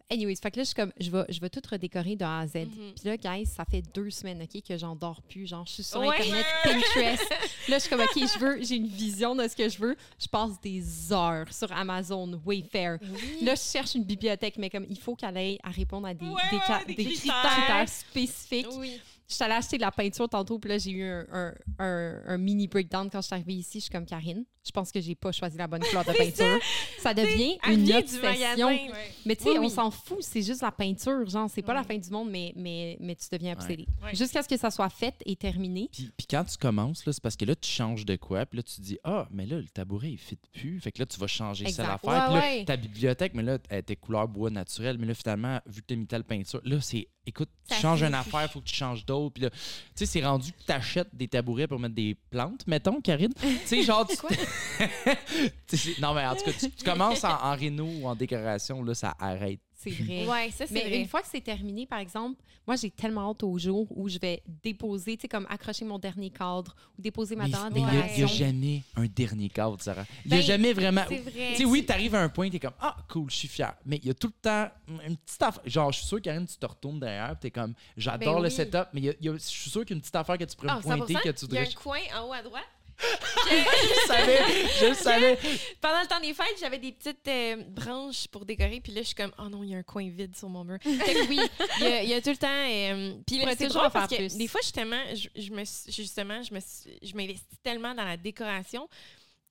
[0.10, 2.39] Anyways, fait que là, je suis comme, je vais, je vais tout redécorer de A
[2.39, 2.55] à Z.
[2.55, 2.93] Mhm.
[2.95, 5.45] Puis là, guys, ça fait deux semaines, OK, que j'en dors plus.
[5.47, 6.16] Genre, je suis sur Ouais.
[6.16, 7.30] Internet, Pinterest.
[7.68, 9.97] Là, je suis comme, OK, je veux, j'ai une vision de ce que je veux.
[10.18, 12.99] Je passe des heures sur Amazon, Wayfair.
[13.41, 16.26] Là, je cherche une bibliothèque, mais comme, il faut qu'elle aille à répondre à des,
[16.26, 17.41] Ouais, des, ouais, ca- des des critères.
[17.43, 18.68] critères spécifiques.
[18.78, 19.01] Oui.
[19.30, 22.22] Je suis allée acheter de la peinture tantôt, puis là, j'ai eu un, un- un-
[22.28, 23.80] un mini breakdown quand je suis arrivée ici.
[23.80, 24.45] Je suis comme Karine.
[24.68, 26.59] Je pense que j'ai pas choisi la bonne couleur de peinture.
[26.99, 28.22] Ça devient une obsession.
[28.70, 28.78] magasin.
[29.26, 31.28] Mais tu sais, Oui, on s'en fout, c'est juste la peinture.
[31.28, 33.88] Genre, c'est pas la fin du monde, mais, mais, mais tu deviens obsédé.
[34.03, 34.15] Ouais.
[34.15, 35.89] Jusqu'à ce que ça soit fait et terminé.
[35.91, 38.45] Puis, puis quand tu commences, là, c'est parce que là, tu changes de quoi.
[38.45, 40.80] Puis là, tu te dis, ah, mais là, le tabouret, il fit plus.
[40.82, 41.88] Fait que là, tu vas changer ça Exact.
[41.88, 42.32] l'affaire.
[42.34, 42.65] Ouais, Puis là, ouais.
[42.65, 44.97] ta bibliothèque, mais là, elle était couleur bois naturel.
[44.97, 47.82] Mais là, finalement, vu que tu as mis telle peinture, là, c'est, écoute, tu Ça
[47.82, 49.34] changes une affaire, il faut que tu changes d'autres.
[49.34, 49.57] Puis là, tu
[49.95, 53.34] sais, c'est rendu que tu achètes des tabourets pour mettre des plantes, mettons, Karine.
[53.39, 54.15] tu sais, genre, tu.
[55.68, 58.82] Tu non, mais en tout cas, tu, tu commences en, en réno ou en décoration,
[58.84, 59.60] là, ça arrête.
[59.80, 60.26] C'est vrai.
[60.28, 60.99] Ouais, ça, c'est Mais vrai.
[61.01, 64.18] une fois que c'est terminé, par exemple, moi, j'ai tellement hâte au jour où je
[64.18, 67.86] vais déposer, tu sais, comme accrocher mon dernier cadre ou déposer ma dernière mais il
[67.86, 68.28] n'y a, il y a décoration.
[68.28, 70.05] jamais un dernier cadre, Sarah.
[70.26, 71.03] Il n'y a Ben, jamais vraiment.
[71.08, 71.49] C'est vrai.
[71.51, 73.76] Tu sais, oui, t'arrives à un point, t'es comme Ah, cool, je suis fier.
[73.86, 74.70] Mais il y a tout le temps
[75.05, 75.62] une petite affaire.
[75.66, 78.47] Genre, je suis sûr, Karine, tu te retournes derrière, pis t'es comme J'adore Ben le
[78.49, 78.51] oui.
[78.55, 80.01] setup, mais il y a- il y a- je suis sûr qu'il y a une
[80.01, 81.68] petite affaire que tu pourrais Ah, me pointer, 100%, que tu Il y a voudrais.
[81.68, 82.64] un coin en haut à droite?
[82.99, 84.39] Je le savais,
[84.81, 85.37] je le savais.
[85.79, 88.81] Pendant le temps des fêtes, j'avais des petites euh, branches pour décorer.
[88.81, 90.63] Puis là, je suis comme, oh non, il y a un coin vide sur mon
[90.63, 90.77] mur.
[90.81, 91.39] Fait que oui,
[91.79, 92.47] il y, a- il y a tout le temps.
[92.49, 94.35] euh, puis Pourrais c'est toujours faire que plus.
[94.35, 96.59] des fois, justement, je, je me, suis- justement, je me,
[97.03, 98.89] je m'investis tellement dans la décoration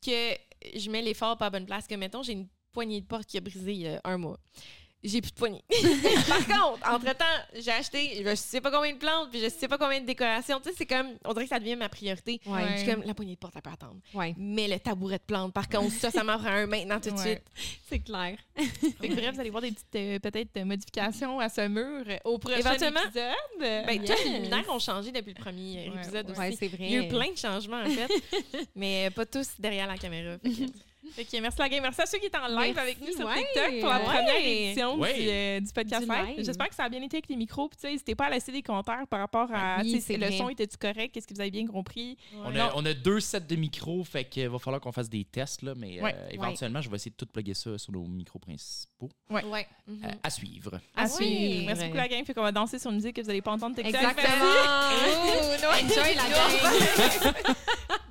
[0.05, 0.35] que
[0.75, 1.87] je mets l'effort pas à bonne place.
[1.87, 4.39] Que mettons, j'ai une poignée de porte qui a brisé il y a un mois.
[5.09, 5.63] J'ai plus de poignée.
[6.29, 9.79] Par contre, entre-temps, j'ai acheté je sais pas combien de plantes, puis je sais pas
[9.79, 10.59] combien de décorations.
[10.61, 12.41] Tu sais, c'est comme, on dirait que ça devient ma priorité.
[12.47, 12.63] Ouais.
[12.73, 13.97] Je suis comme, la poignée de porte, elle peut attendre.
[14.15, 17.11] Ouais, Mais le tabouret de plantes, par contre, ça, ça m'en prend un maintenant tout
[17.11, 17.41] de Ouais.
[17.55, 17.77] suite.
[17.89, 18.37] c'est clair.
[18.57, 22.05] Fait que bref, vous allez voir des petites, euh, peut-être, euh, modifications à ce mur
[22.09, 23.01] euh, au prochain Éventuellement.
[23.05, 23.33] épisode.
[23.61, 24.11] Ben, Yes.
[24.11, 26.41] tous les luminaires ont changé depuis le premier épisode aussi.
[26.41, 26.79] Ouais, c'est vrai.
[26.87, 28.11] Il y a eu plein de changements, en fait,
[28.75, 30.37] mais pas tous derrière la caméra.
[30.39, 30.73] Fait que-
[31.13, 31.83] Fait que merci la game.
[31.83, 33.35] Merci à ceux qui étaient en live Merci, avec nous sur ouais.
[33.37, 34.05] TikTok pour la Ouais.
[34.05, 35.15] première édition Ouais.
[35.15, 36.07] du, euh, du podcast.
[36.39, 37.69] J'espère que ça a bien été avec les micros.
[37.69, 40.31] Puis, tu sais, n'hésitez pas à laisser des commentaires par rapport à oui, c'est le
[40.33, 42.17] son était-tu correct, qu'est-ce que vous avez bien compris?
[42.45, 45.25] On a, on a deux sets de micros, fait qu'il va falloir qu'on fasse des
[45.25, 46.15] tests, là, mais Ouais.
[46.17, 49.09] euh, éventuellement, je vais essayer de tout plugger ça sur nos micros principaux.
[49.31, 49.43] Ouais.
[49.87, 50.05] Mhm.
[50.05, 50.75] Euh, à suivre.
[50.95, 51.67] À Ah suivre.
[51.67, 52.25] Merci beaucoup la game.
[52.25, 53.75] Fait qu'on va danser sur une musique que vous n'allez pas entendre.
[53.77, 53.95] TikTok.
[53.95, 54.27] Exactement.
[55.63, 55.69] Non.
[55.73, 57.35] Enjoy la game.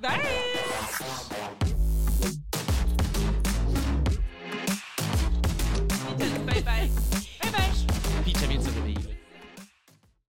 [0.00, 1.75] Bye!